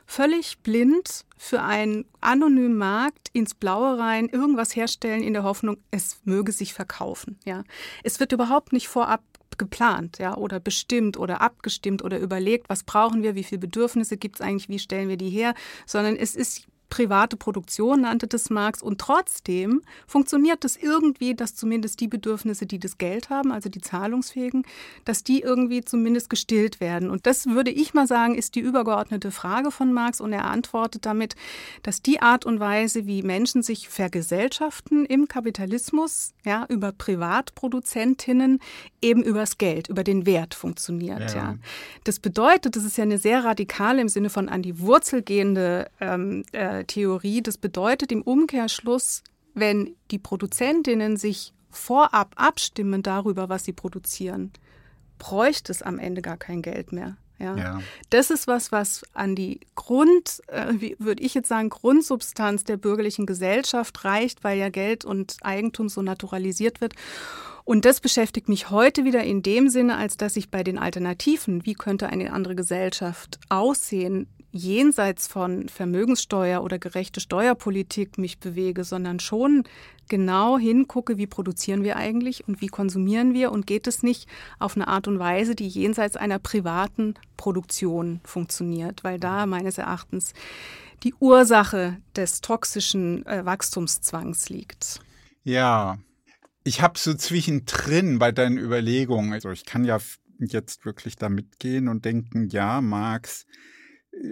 [0.06, 6.20] völlig blind für einen anonymen Markt ins Blaue rein irgendwas herstellen in der Hoffnung, es
[6.24, 7.38] möge sich verkaufen.
[7.44, 7.62] Ja,
[8.02, 9.22] es wird überhaupt nicht vorab
[9.62, 14.36] geplant, ja, oder bestimmt oder abgestimmt oder überlegt, was brauchen wir, wie viele Bedürfnisse gibt
[14.36, 15.54] es eigentlich, wie stellen wir die her,
[15.86, 18.82] sondern es ist private Produktion, nannte das Marx.
[18.82, 23.70] Und trotzdem funktioniert es das irgendwie, dass zumindest die Bedürfnisse, die das Geld haben, also
[23.70, 24.66] die Zahlungsfähigen,
[25.06, 27.08] dass die irgendwie zumindest gestillt werden.
[27.08, 30.20] Und das würde ich mal sagen, ist die übergeordnete Frage von Marx.
[30.20, 31.34] Und er antwortet damit,
[31.82, 38.58] dass die Art und Weise, wie Menschen sich vergesellschaften im Kapitalismus, ja, über Privatproduzentinnen,
[39.00, 41.30] eben übers Geld, über den Wert funktioniert.
[41.30, 41.36] Ja.
[41.36, 41.54] ja.
[42.04, 45.90] Das bedeutet, das ist ja eine sehr radikale im Sinne von an die Wurzel gehende
[46.00, 47.42] ähm, äh, Theorie.
[47.42, 49.22] Das bedeutet im Umkehrschluss,
[49.54, 54.52] wenn die Produzentinnen sich vorab abstimmen darüber, was sie produzieren,
[55.18, 57.16] bräuchte es am Ende gar kein Geld mehr.
[57.38, 57.56] Ja.
[57.56, 57.82] ja.
[58.10, 63.26] Das ist was, was an die Grund, äh, würde ich jetzt sagen, Grundsubstanz der bürgerlichen
[63.26, 66.94] Gesellschaft reicht, weil ja Geld und Eigentum so naturalisiert wird.
[67.64, 71.64] Und das beschäftigt mich heute wieder in dem Sinne, als dass ich bei den Alternativen,
[71.64, 79.18] wie könnte eine andere Gesellschaft aussehen, jenseits von Vermögenssteuer oder gerechte Steuerpolitik mich bewege, sondern
[79.18, 79.64] schon
[80.08, 84.28] genau hingucke, wie produzieren wir eigentlich und wie konsumieren wir und geht es nicht
[84.58, 90.34] auf eine Art und Weise, die jenseits einer privaten Produktion funktioniert, weil da meines Erachtens
[91.02, 95.00] die Ursache des toxischen äh, Wachstumszwangs liegt.
[95.42, 95.98] Ja,
[96.62, 99.98] ich habe so zwischendrin bei deinen Überlegungen, also ich kann ja
[100.38, 103.46] jetzt wirklich da mitgehen und denken, ja, Marx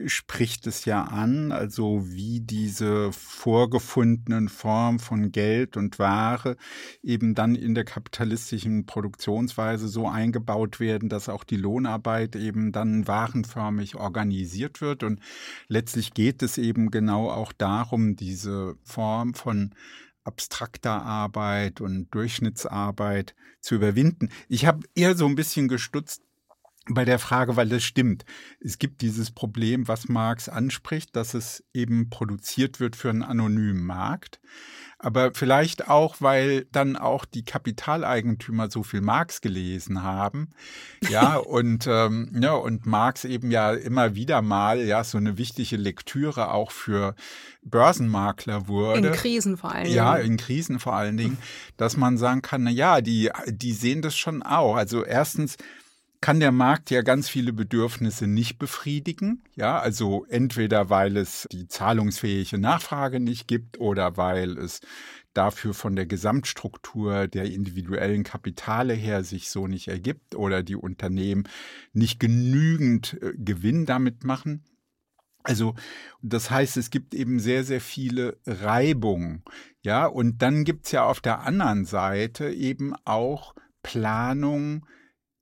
[0.07, 6.57] spricht es ja an, also wie diese vorgefundenen Formen von Geld und Ware
[7.03, 13.09] eben dann in der kapitalistischen Produktionsweise so eingebaut werden, dass auch die Lohnarbeit eben dann
[13.09, 15.03] warenförmig organisiert wird.
[15.03, 15.21] Und
[15.69, 19.75] letztlich geht es eben genau auch darum, diese Form von
[20.25, 24.29] abstrakter Arbeit und Durchschnittsarbeit zu überwinden.
[24.49, 26.23] Ich habe eher so ein bisschen gestutzt
[26.95, 28.25] bei der Frage, weil das stimmt.
[28.61, 33.85] Es gibt dieses Problem, was Marx anspricht, dass es eben produziert wird für einen anonymen
[33.85, 34.41] Markt.
[35.03, 40.51] Aber vielleicht auch, weil dann auch die Kapitaleigentümer so viel Marx gelesen haben.
[41.09, 45.77] Ja, und, ähm, ja, und Marx eben ja immer wieder mal ja so eine wichtige
[45.77, 47.15] Lektüre auch für
[47.63, 49.09] Börsenmakler wurde.
[49.09, 49.97] In Krisen vor allen Dingen.
[49.97, 51.39] Ja, in Krisen vor allen Dingen,
[51.79, 54.77] dass man sagen kann, na ja, die, die sehen das schon auch.
[54.77, 55.57] Also erstens,
[56.21, 59.43] kann der Markt ja ganz viele Bedürfnisse nicht befriedigen.
[59.57, 64.81] Ja, also entweder weil es die zahlungsfähige Nachfrage nicht gibt oder weil es
[65.33, 71.45] dafür von der Gesamtstruktur der individuellen Kapitale her sich so nicht ergibt oder die Unternehmen
[71.93, 74.65] nicht genügend äh, Gewinn damit machen.
[75.43, 75.75] Also,
[76.21, 79.43] das heißt, es gibt eben sehr, sehr viele Reibungen.
[79.83, 84.85] Ja, und dann gibt's ja auf der anderen Seite eben auch Planung,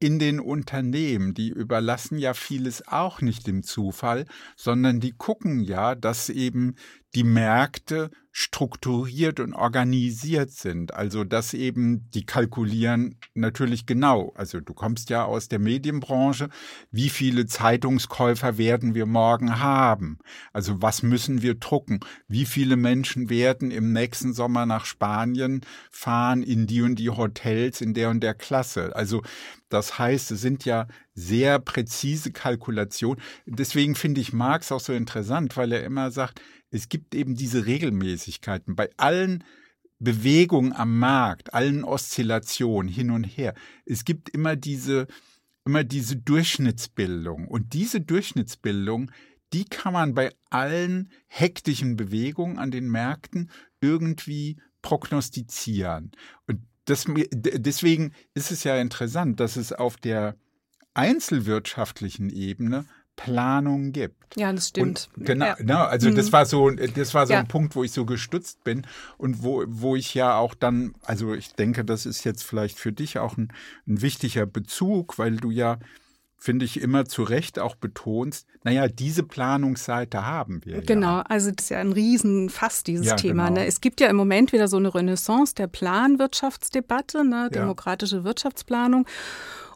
[0.01, 4.26] in den Unternehmen, die überlassen ja vieles auch nicht dem Zufall,
[4.57, 6.76] sondern die gucken ja, dass eben
[7.14, 10.94] die Märkte strukturiert und organisiert sind.
[10.94, 14.32] Also dass eben die kalkulieren natürlich genau.
[14.36, 16.49] Also du kommst ja aus der Medienbranche.
[16.92, 20.18] Wie viele Zeitungskäufer werden wir morgen haben?
[20.53, 21.99] Also was müssen wir drucken?
[22.28, 27.80] Wie viele Menschen werden im nächsten Sommer nach Spanien fahren in die und die Hotels
[27.80, 28.94] in der und der Klasse?
[28.94, 29.22] Also
[29.69, 33.23] das heißt, es sind ja sehr präzise Kalkulationen.
[33.47, 36.41] Deswegen finde ich Marx auch so interessant, weil er immer sagt,
[36.71, 39.45] es gibt eben diese Regelmäßigkeiten bei allen
[39.99, 43.55] Bewegungen am Markt, allen Oszillationen hin und her.
[43.85, 45.07] Es gibt immer diese,
[45.64, 47.49] immer diese Durchschnittsbildung.
[47.49, 49.11] Und diese Durchschnittsbildung,
[49.53, 53.51] die kann man bei allen hektischen Bewegungen an den Märkten
[53.81, 56.12] irgendwie prognostizieren.
[56.47, 60.36] Und das, deswegen ist es ja interessant, dass es auf der
[60.95, 62.86] einzelwirtschaftlichen Ebene
[63.16, 64.36] Planung gibt.
[64.36, 65.11] Ja, das stimmt.
[65.16, 65.55] Und genau, ja.
[65.55, 66.14] genau, also mhm.
[66.14, 67.41] das war so, das war so ja.
[67.41, 68.86] ein Punkt, wo ich so gestützt bin
[69.18, 72.93] und wo, wo ich ja auch dann, also ich denke, das ist jetzt vielleicht für
[72.93, 73.53] dich auch ein,
[73.89, 75.78] ein wichtiger Bezug, weil du ja,
[76.39, 80.80] finde ich, immer zu Recht auch betonst, naja, diese Planungsseite haben wir.
[80.82, 81.22] Genau, ja.
[81.22, 83.49] also das ist ja ein Riesenfass, dieses ja, Thema.
[83.49, 83.61] Genau.
[83.61, 83.66] Ne?
[83.66, 87.51] Es gibt ja im Moment wieder so eine Renaissance der Planwirtschaftsdebatte, ne?
[87.53, 89.07] demokratische Wirtschaftsplanung.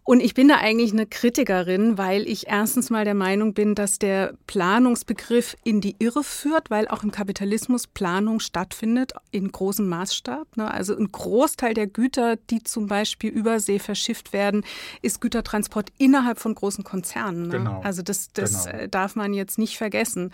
[0.04, 4.00] Und ich bin da eigentlich eine Kritikerin, weil ich erstens mal der Meinung bin, dass
[4.00, 10.56] der Planungsbegriff in die Irre führt, weil auch im Kapitalismus Planung stattfindet in großem Maßstab.
[10.56, 10.68] Ne?
[10.68, 14.64] Also ein Großteil der Güter, die zum Beispiel übersee verschifft werden,
[15.02, 17.44] ist Gütertransport innerhalb von großen Konzernen.
[17.44, 17.58] Ne?
[17.58, 17.80] Genau.
[17.84, 18.78] Also das, das genau.
[18.78, 20.32] Äh, darf man jetzt nicht vergessen.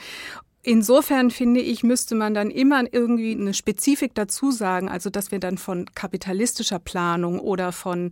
[0.68, 5.40] Insofern finde ich, müsste man dann immer irgendwie eine Spezifik dazu sagen, also dass wir
[5.40, 8.10] dann von kapitalistischer Planung oder von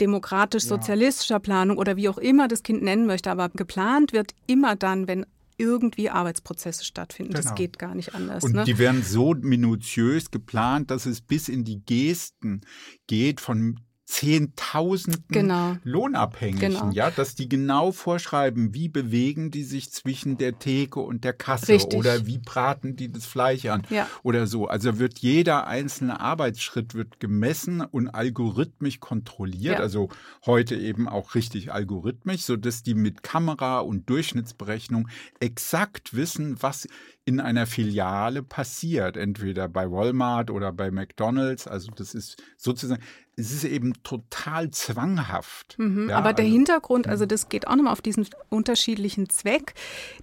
[0.00, 5.06] demokratisch-sozialistischer Planung oder wie auch immer das Kind nennen möchte, aber geplant wird immer dann,
[5.06, 5.26] wenn
[5.58, 7.34] irgendwie Arbeitsprozesse stattfinden.
[7.34, 7.44] Genau.
[7.44, 8.42] Das geht gar nicht anders.
[8.42, 8.64] Und ne?
[8.64, 12.62] die werden so minutiös geplant, dass es bis in die Gesten
[13.06, 15.76] geht von Zehntausenden genau.
[15.84, 16.90] Lohnabhängigen, genau.
[16.92, 21.74] ja, dass die genau vorschreiben, wie bewegen die sich zwischen der Theke und der Kasse
[21.74, 21.98] Richtig.
[21.98, 24.08] oder wie braten die das Fleisch an ja.
[24.22, 24.66] oder so.
[24.66, 29.80] Also wird jeder einzelne Arbeitsschritt wird gemessen und algorithmisch kontrolliert, ja.
[29.80, 30.08] also
[30.46, 36.88] heute eben auch richtig algorithmisch, so dass die mit Kamera und Durchschnittsberechnung exakt wissen, was
[37.26, 41.66] in einer Filiale passiert, entweder bei Walmart oder bei McDonald's.
[41.66, 43.02] Also das ist sozusagen,
[43.38, 45.76] es ist eben total zwanghaft.
[45.78, 47.28] Mhm, ja, aber der also, Hintergrund, also mhm.
[47.28, 49.74] das geht auch nochmal auf diesen unterschiedlichen Zweck.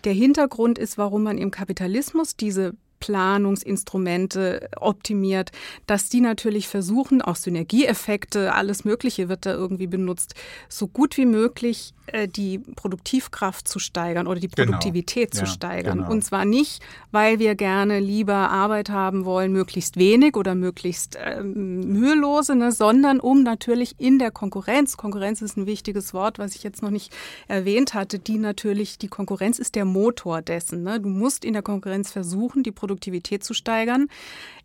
[0.04, 5.52] Der Hintergrund ist, warum man im Kapitalismus diese Planungsinstrumente optimiert,
[5.86, 10.34] dass die natürlich versuchen, auch Synergieeffekte, alles Mögliche wird da irgendwie benutzt,
[10.70, 14.72] so gut wie möglich äh, die Produktivkraft zu steigern oder die genau.
[14.72, 15.44] Produktivität genau.
[15.44, 15.98] zu ja, steigern.
[16.00, 16.12] Genau.
[16.12, 16.82] Und zwar nicht,
[17.12, 23.20] weil wir gerne lieber Arbeit haben wollen, möglichst wenig oder möglichst äh, mühelose, ne, sondern
[23.20, 27.14] um natürlich in der Konkurrenz, Konkurrenz ist ein wichtiges Wort, was ich jetzt noch nicht
[27.48, 30.82] erwähnt hatte, die natürlich, die Konkurrenz ist der Motor dessen.
[30.82, 31.00] Ne?
[31.00, 34.08] Du musst in der Konkurrenz versuchen, die Produktivität zu steigern.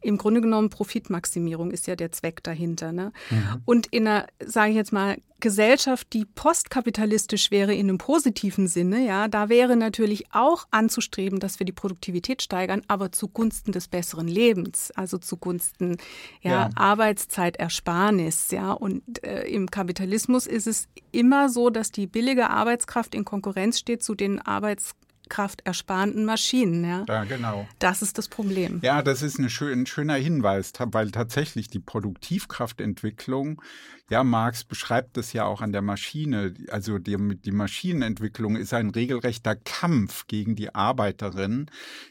[0.00, 2.92] Im Grunde genommen Profitmaximierung ist ja der Zweck dahinter.
[2.92, 3.12] Ne?
[3.30, 3.62] Mhm.
[3.64, 9.04] Und in einer, sage ich jetzt mal, Gesellschaft, die postkapitalistisch wäre in einem positiven Sinne,
[9.04, 14.28] ja, da wäre natürlich auch anzustreben, dass wir die Produktivität steigern, aber zugunsten des besseren
[14.28, 15.96] Lebens, also zugunsten
[16.42, 16.70] ja, ja.
[16.76, 18.72] Arbeitszeitersparnis, ja.
[18.72, 24.02] Und äh, im Kapitalismus ist es immer so, dass die billige Arbeitskraft in Konkurrenz steht
[24.02, 24.94] zu den Arbeits
[25.30, 26.84] kraftersparenden Maschinen.
[26.84, 27.04] Ja?
[27.08, 27.66] ja, genau.
[27.78, 28.80] Das ist das Problem.
[28.82, 33.62] Ja, das ist ein schöner Hinweis, weil tatsächlich die Produktivkraftentwicklung
[34.10, 36.52] ja, Marx beschreibt das ja auch an der Maschine.
[36.68, 41.66] Also die, die Maschinenentwicklung ist ein regelrechter Kampf gegen die Arbeiterin.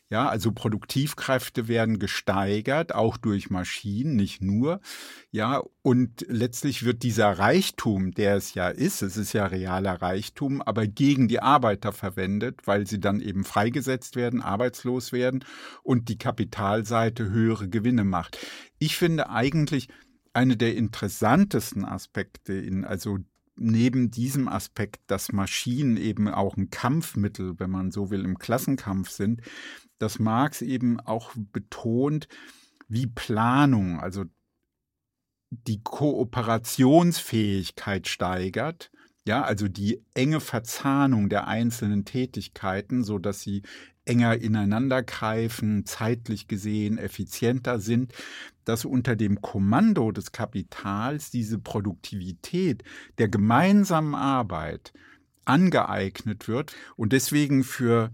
[0.09, 4.79] Ja, also Produktivkräfte werden gesteigert, auch durch Maschinen, nicht nur.
[5.29, 10.61] Ja, und letztlich wird dieser Reichtum, der es ja ist, es ist ja realer Reichtum,
[10.61, 15.43] aber gegen die Arbeiter verwendet, weil sie dann eben freigesetzt werden, arbeitslos werden
[15.83, 18.37] und die Kapitalseite höhere Gewinne macht.
[18.79, 19.89] Ich finde eigentlich,
[20.33, 23.19] eine der interessantesten Aspekte in, also
[23.55, 29.09] neben diesem Aspekt, dass Maschinen eben auch ein Kampfmittel, wenn man so will, im Klassenkampf
[29.09, 29.41] sind,
[29.97, 32.27] dass Marx eben auch betont,
[32.87, 34.25] wie Planung, also
[35.51, 38.91] die Kooperationsfähigkeit steigert,
[39.25, 43.63] ja, also die enge Verzahnung der einzelnen Tätigkeiten, so dass sie
[44.09, 48.13] enger ineinander greifen, zeitlich gesehen effizienter sind,
[48.65, 52.83] dass unter dem Kommando des Kapitals diese Produktivität
[53.19, 54.91] der gemeinsamen Arbeit
[55.45, 58.11] angeeignet wird und deswegen für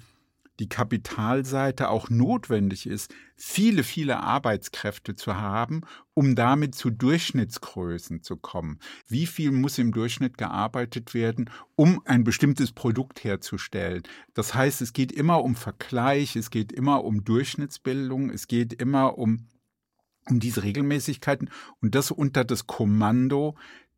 [0.59, 5.81] die Kapitalseite auch notwendig ist, viele, viele Arbeitskräfte zu haben,
[6.13, 8.79] um damit zu Durchschnittsgrößen zu kommen.
[9.07, 14.03] Wie viel muss im Durchschnitt gearbeitet werden, um ein bestimmtes Produkt herzustellen?
[14.33, 19.17] Das heißt, es geht immer um Vergleich, es geht immer um Durchschnittsbildung, es geht immer
[19.17, 19.47] um
[20.27, 21.51] um diese Regelmäßigkeiten
[21.81, 23.55] und das unter das Kommando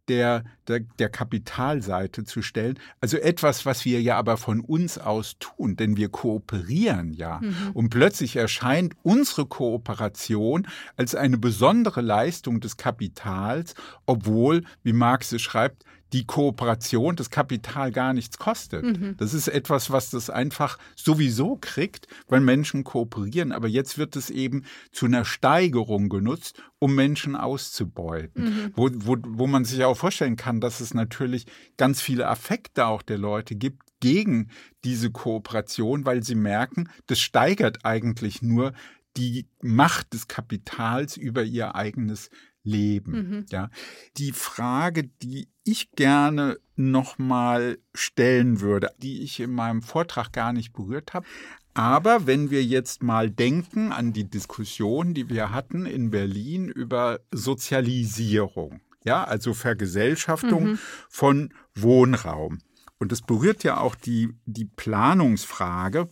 [0.07, 2.79] der, der, der Kapitalseite zu stellen.
[3.01, 7.39] Also etwas, was wir ja aber von uns aus tun, denn wir kooperieren ja.
[7.41, 7.71] Mhm.
[7.73, 15.41] Und plötzlich erscheint unsere Kooperation als eine besondere Leistung des Kapitals, obwohl, wie Marx es
[15.41, 15.83] schreibt,
[16.13, 18.83] die Kooperation, das Kapital gar nichts kostet.
[18.83, 19.15] Mhm.
[19.17, 23.51] Das ist etwas, was das einfach sowieso kriegt, weil Menschen kooperieren.
[23.51, 28.43] Aber jetzt wird es eben zu einer Steigerung genutzt, um Menschen auszubeuten.
[28.43, 28.71] Mhm.
[28.75, 31.45] Wo, wo, wo man sich auch vorstellen kann, dass es natürlich
[31.75, 34.49] ganz viele Affekte auch der Leute gibt gegen
[34.83, 38.73] diese Kooperation, weil sie merken, das steigert eigentlich nur
[39.17, 42.29] die Macht des Kapitals über ihr eigenes
[42.67, 43.11] Leben.
[43.11, 43.45] Mhm.
[43.49, 43.69] Ja,
[44.17, 50.73] die Frage, die ich gerne nochmal stellen würde, die ich in meinem Vortrag gar nicht
[50.73, 51.25] berührt habe.
[51.73, 57.19] Aber wenn wir jetzt mal denken an die Diskussion, die wir hatten in Berlin über
[57.31, 60.79] Sozialisierung, ja, also Vergesellschaftung mhm.
[61.09, 62.59] von Wohnraum.
[62.99, 66.09] Und das berührt ja auch die, die Planungsfrage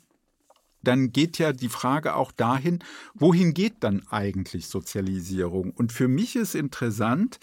[0.88, 2.80] dann geht ja die Frage auch dahin,
[3.14, 5.72] wohin geht dann eigentlich Sozialisierung?
[5.72, 7.40] Und für mich ist interessant,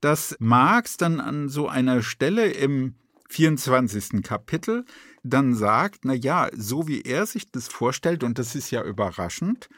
[0.00, 2.94] dass Marx dann an so einer Stelle im
[3.28, 4.22] 24.
[4.22, 4.84] Kapitel
[5.22, 9.68] dann sagt, na ja, so wie er sich das vorstellt und das ist ja überraschend,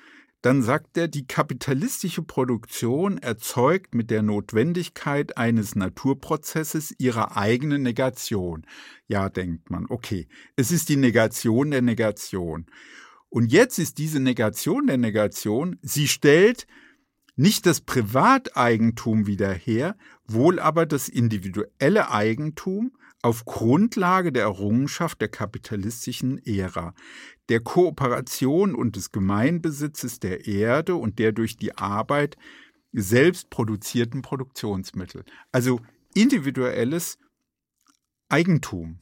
[0.42, 8.66] dann sagt er, die kapitalistische Produktion erzeugt mit der Notwendigkeit eines Naturprozesses ihre eigene Negation.
[9.06, 12.66] Ja, denkt man, okay, es ist die Negation der Negation.
[13.32, 16.66] Und jetzt ist diese Negation der Negation, sie stellt
[17.34, 25.28] nicht das Privateigentum wieder her, wohl aber das individuelle Eigentum auf Grundlage der Errungenschaft der
[25.28, 26.94] kapitalistischen Ära,
[27.48, 32.36] der Kooperation und des Gemeinbesitzes der Erde und der durch die Arbeit
[32.92, 35.24] selbst produzierten Produktionsmittel.
[35.52, 35.80] Also
[36.12, 37.16] individuelles
[38.28, 38.98] Eigentum.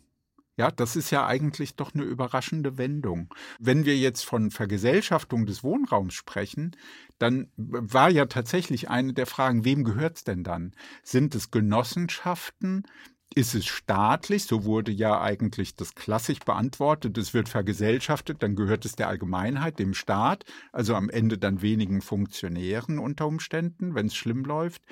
[0.61, 3.32] Ja, das ist ja eigentlich doch eine überraschende Wendung.
[3.58, 6.76] Wenn wir jetzt von Vergesellschaftung des Wohnraums sprechen,
[7.18, 10.72] dann war ja tatsächlich eine der Fragen, wem gehört es denn dann?
[11.02, 12.84] Sind es Genossenschaften?
[13.32, 14.44] Ist es staatlich?
[14.44, 17.16] So wurde ja eigentlich das klassisch beantwortet.
[17.16, 22.00] Es wird vergesellschaftet, dann gehört es der Allgemeinheit, dem Staat, also am Ende dann wenigen
[22.00, 24.82] Funktionären unter Umständen, wenn es schlimm läuft.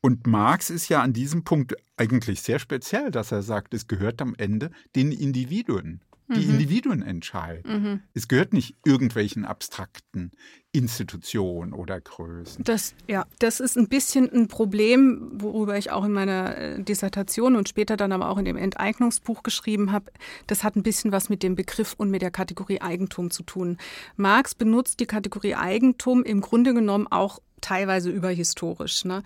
[0.00, 4.20] Und Marx ist ja an diesem Punkt eigentlich sehr speziell, dass er sagt, es gehört
[4.20, 6.00] am Ende den Individuen.
[6.28, 6.54] Die mhm.
[6.54, 7.82] Individuen entscheiden.
[7.82, 8.00] Mhm.
[8.12, 10.32] Es gehört nicht irgendwelchen abstrakten
[10.76, 12.62] Institutionen oder Größen.
[12.62, 17.56] Das, ja, das ist ein bisschen ein Problem, worüber ich auch in meiner äh, Dissertation
[17.56, 20.12] und später dann aber auch in dem Enteignungsbuch geschrieben habe.
[20.46, 23.78] Das hat ein bisschen was mit dem Begriff und mit der Kategorie Eigentum zu tun.
[24.16, 29.04] Marx benutzt die Kategorie Eigentum im Grunde genommen auch teilweise überhistorisch.
[29.04, 29.22] Ne?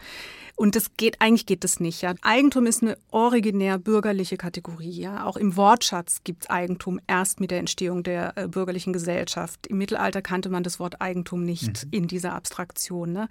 [0.56, 2.02] Und das geht, eigentlich geht das nicht.
[2.02, 2.14] Ja.
[2.22, 4.90] Eigentum ist eine originär bürgerliche Kategorie.
[4.90, 5.24] Ja.
[5.24, 9.66] Auch im Wortschatz gibt es Eigentum erst mit der Entstehung der äh, bürgerlichen Gesellschaft.
[9.66, 11.90] Im Mittelalter kannte man das Wort Eigentum nicht mhm.
[11.92, 13.12] in dieser Abstraktion.
[13.12, 13.28] Ne.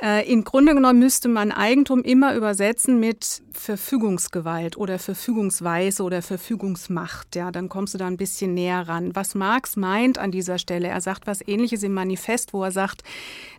[0.00, 7.34] Äh, Im Grunde genommen müsste man Eigentum immer übersetzen mit Verfügungsgewalt oder Verfügungsweise oder Verfügungsmacht.
[7.34, 9.16] Ja, dann kommst du da ein bisschen näher ran.
[9.16, 13.02] Was Marx meint an dieser Stelle, er sagt was Ähnliches im Manifest, wo er sagt,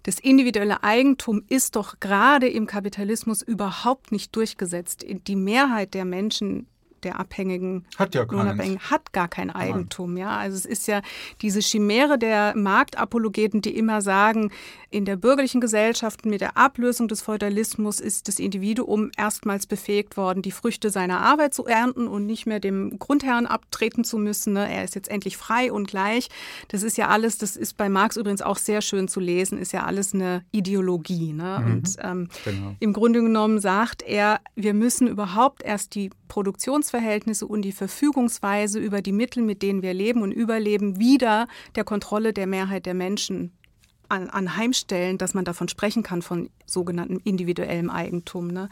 [0.03, 5.05] das individuelle Eigentum ist doch gerade im Kapitalismus überhaupt nicht durchgesetzt.
[5.27, 6.67] Die Mehrheit der Menschen
[7.03, 7.85] der Abhängigen.
[7.97, 8.25] Hat ja
[8.91, 10.17] hat gar kein Eigentum.
[10.17, 11.01] Ja, also es ist ja
[11.41, 14.51] diese Chimäre der Marktapologeten, die immer sagen,
[14.91, 20.41] in der bürgerlichen Gesellschaft mit der Ablösung des Feudalismus ist das Individuum erstmals befähigt worden,
[20.41, 24.53] die Früchte seiner Arbeit zu ernten und nicht mehr dem Grundherrn abtreten zu müssen.
[24.53, 24.67] Ne?
[24.71, 26.29] Er ist jetzt endlich frei und gleich.
[26.69, 29.73] Das ist ja alles, das ist bei Marx übrigens auch sehr schön zu lesen, ist
[29.73, 31.33] ja alles eine Ideologie.
[31.33, 31.61] Ne?
[31.63, 31.71] Mhm.
[31.71, 32.75] Und ähm, genau.
[32.79, 39.01] im Grunde genommen sagt er, wir müssen überhaupt erst die Produktionsverhältnisse und die Verfügungsweise über
[39.01, 43.51] die Mittel, mit denen wir leben und überleben, wieder der Kontrolle der Mehrheit der Menschen
[44.09, 48.47] an, anheimstellen, dass man davon sprechen kann, von sogenanntem individuellem Eigentum.
[48.47, 48.69] Ne?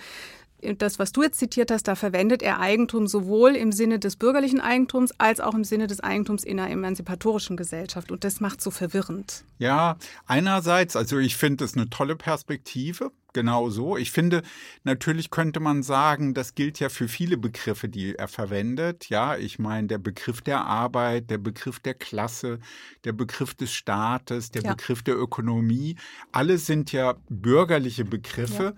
[0.77, 4.59] das, was du jetzt zitiert hast, da verwendet er Eigentum sowohl im Sinne des bürgerlichen
[4.59, 8.11] Eigentums als auch im Sinne des Eigentums in einer emanzipatorischen Gesellschaft.
[8.11, 9.43] Und das macht so verwirrend.
[9.59, 13.11] Ja, einerseits, also ich finde es eine tolle Perspektive.
[13.37, 13.97] Genau so.
[13.97, 14.41] Ich finde,
[14.83, 19.09] natürlich könnte man sagen, das gilt ja für viele Begriffe, die er verwendet.
[19.09, 22.57] Ja, ich meine, der Begriff der Arbeit, der Begriff der Klasse,
[23.03, 24.73] der Begriff des Staates, der ja.
[24.73, 25.97] Begriff der Ökonomie,
[26.31, 28.63] alle sind ja bürgerliche Begriffe.
[28.63, 28.73] Ja.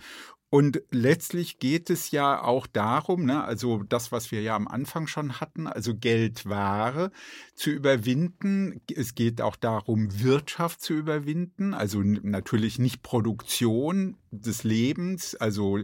[0.52, 5.06] Und letztlich geht es ja auch darum, ne, also das, was wir ja am Anfang
[5.06, 7.12] schon hatten, also Geldware
[7.54, 8.82] zu überwinden.
[8.94, 15.80] Es geht auch darum, Wirtschaft zu überwinden, also natürlich nicht Produktion des Lebens, also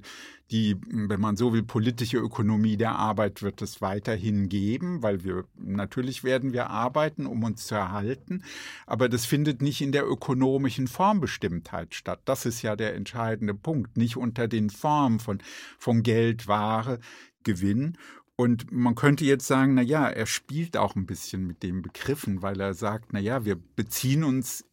[0.52, 5.46] die, wenn man so will, politische Ökonomie der Arbeit wird es weiterhin geben, weil wir
[5.58, 8.44] natürlich werden wir arbeiten, um uns zu erhalten,
[8.86, 12.22] aber das findet nicht in der ökonomischen Formbestimmtheit statt.
[12.26, 15.40] Das ist ja der entscheidende Punkt, nicht unter den Formen von,
[15.80, 17.00] von Geld, Ware,
[17.44, 17.98] Gewinn.
[18.36, 22.42] Und man könnte jetzt sagen, na ja, er spielt auch ein bisschen mit den Begriffen,
[22.42, 24.66] weil er sagt, na ja, wir beziehen uns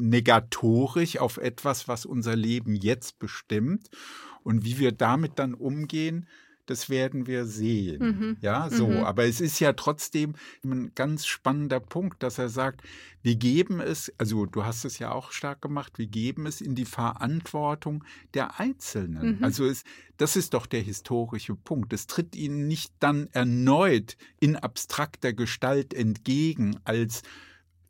[0.00, 3.90] negatorisch auf etwas, was unser Leben jetzt bestimmt.
[4.42, 6.26] Und wie wir damit dann umgehen,
[6.70, 7.98] das werden wir sehen.
[8.00, 8.36] Mhm.
[8.40, 8.86] Ja, so.
[8.86, 8.98] Mhm.
[8.98, 10.34] Aber es ist ja trotzdem
[10.64, 12.82] ein ganz spannender Punkt, dass er sagt,
[13.22, 16.76] wir geben es, also du hast es ja auch stark gemacht, wir geben es in
[16.76, 19.38] die Verantwortung der Einzelnen.
[19.38, 19.44] Mhm.
[19.44, 19.82] Also es,
[20.16, 21.92] das ist doch der historische Punkt.
[21.92, 27.22] Es tritt ihnen nicht dann erneut in abstrakter Gestalt entgegen als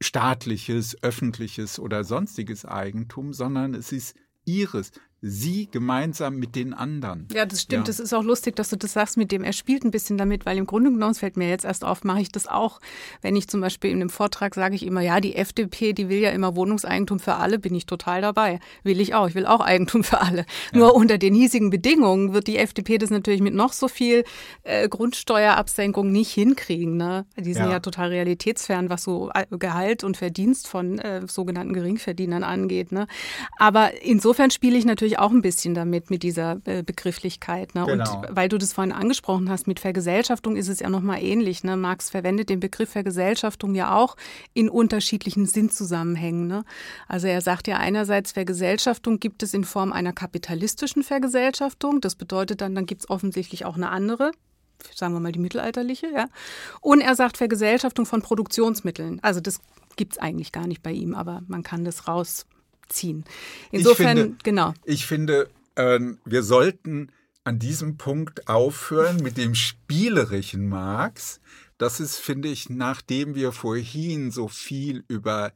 [0.03, 4.93] staatliches, öffentliches oder sonstiges Eigentum, sondern es ist ihres.
[5.23, 7.29] Sie gemeinsam mit den anderen.
[7.33, 7.89] Ja, das stimmt.
[7.89, 7.95] Ja.
[8.03, 10.57] ist auch lustig, dass du das sagst mit dem, er spielt ein bisschen damit, weil
[10.57, 12.81] im Grunde genommen, es fällt mir jetzt erst auf, mache ich das auch.
[13.21, 16.21] Wenn ich zum Beispiel in einem Vortrag sage ich immer, ja, die FDP, die will
[16.21, 18.61] ja immer Wohnungseigentum für alle, bin ich total dabei.
[18.83, 19.29] Will ich auch.
[19.29, 20.47] Ich will auch Eigentum für alle.
[20.73, 20.79] Ja.
[20.79, 24.25] Nur unter den hiesigen Bedingungen wird die FDP das natürlich mit noch so viel
[24.63, 26.97] äh, Grundsteuerabsenkung nicht hinkriegen.
[26.97, 27.27] Ne?
[27.37, 27.73] Die sind ja.
[27.73, 32.91] ja total realitätsfern, was so äh, Gehalt und Verdienst von äh, sogenannten Geringverdienern angeht.
[32.91, 33.07] Ne?
[33.59, 37.75] Aber insofern spiele ich natürlich auch ein bisschen damit, mit dieser äh, Begrifflichkeit.
[37.75, 37.85] Ne?
[37.87, 38.21] Genau.
[38.21, 41.65] Und weil du das vorhin angesprochen hast, mit Vergesellschaftung ist es ja nochmal ähnlich.
[41.65, 41.77] Ne?
[41.77, 44.17] Marx verwendet den Begriff Vergesellschaftung ja auch
[44.55, 46.47] in unterschiedlichen Sinnzusammenhängen.
[46.47, 46.65] Ne?
[47.09, 52.01] Also er sagt ja einerseits, Vergesellschaftung gibt es in Form einer kapitalistischen Vergesellschaftung.
[52.01, 54.33] Das bedeutet dann, dann gibt es offensichtlich auch eine andere,
[54.95, 56.27] sagen wir mal die mittelalterliche, ja.
[56.81, 59.21] Und er sagt Vergesellschaftung von Produktionsmitteln.
[59.23, 59.61] Also das
[59.97, 62.09] gibt es eigentlich gar nicht bei ihm, aber man kann das
[62.91, 63.25] rausziehen.
[63.71, 64.75] Insofern, ich finde, genau.
[64.85, 67.11] Ich finde, äh, wir sollten
[67.45, 71.41] an diesem Punkt aufhören mit dem spielerischen Marx.
[71.79, 75.53] Das ist, finde ich, nachdem wir vorhin so viel über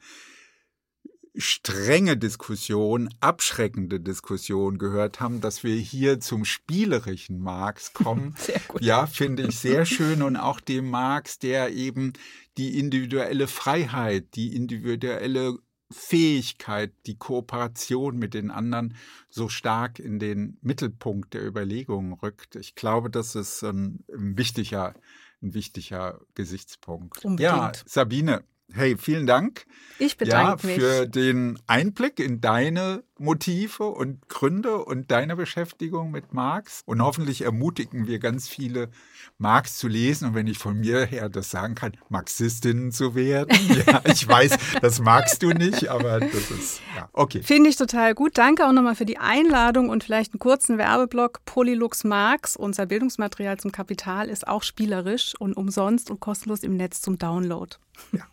[1.37, 8.35] strenge Diskussion, abschreckende Diskussion gehört haben, dass wir hier zum spielerischen Marx kommen.
[8.39, 8.83] Sehr gut.
[8.83, 12.13] Ja, finde ich sehr schön und auch dem Marx, der eben
[12.57, 15.59] die individuelle Freiheit, die individuelle
[15.91, 18.97] Fähigkeit, die Kooperation mit den anderen
[19.29, 22.57] so stark in den Mittelpunkt der Überlegungen rückt.
[22.57, 24.95] Ich glaube, das ist ein, ein wichtiger,
[25.43, 27.25] ein wichtiger Gesichtspunkt.
[27.25, 27.41] Unbedingt.
[27.51, 28.45] Ja, Sabine,
[28.77, 29.67] Hey, vielen Dank.
[30.01, 36.35] Ich bedanke ja, für den Einblick in deine Motive und Gründe und deine Beschäftigung mit
[36.35, 36.83] Marx.
[36.85, 38.91] Und hoffentlich ermutigen wir ganz viele,
[39.39, 40.29] Marx zu lesen.
[40.29, 43.55] Und wenn ich von mir her das sagen kann, Marxistinnen zu werden.
[43.87, 47.43] Ja, ich weiß, das magst du nicht, aber das ist, ja, okay.
[47.43, 48.39] Finde ich total gut.
[48.39, 51.45] Danke auch nochmal für die Einladung und vielleicht einen kurzen Werbeblock.
[51.45, 57.03] Polylux Marx, unser Bildungsmaterial zum Kapital, ist auch spielerisch und umsonst und kostenlos im Netz
[57.03, 57.77] zum Download.
[58.13, 58.25] Ja.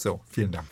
[0.00, 0.66] So, vielen Dank.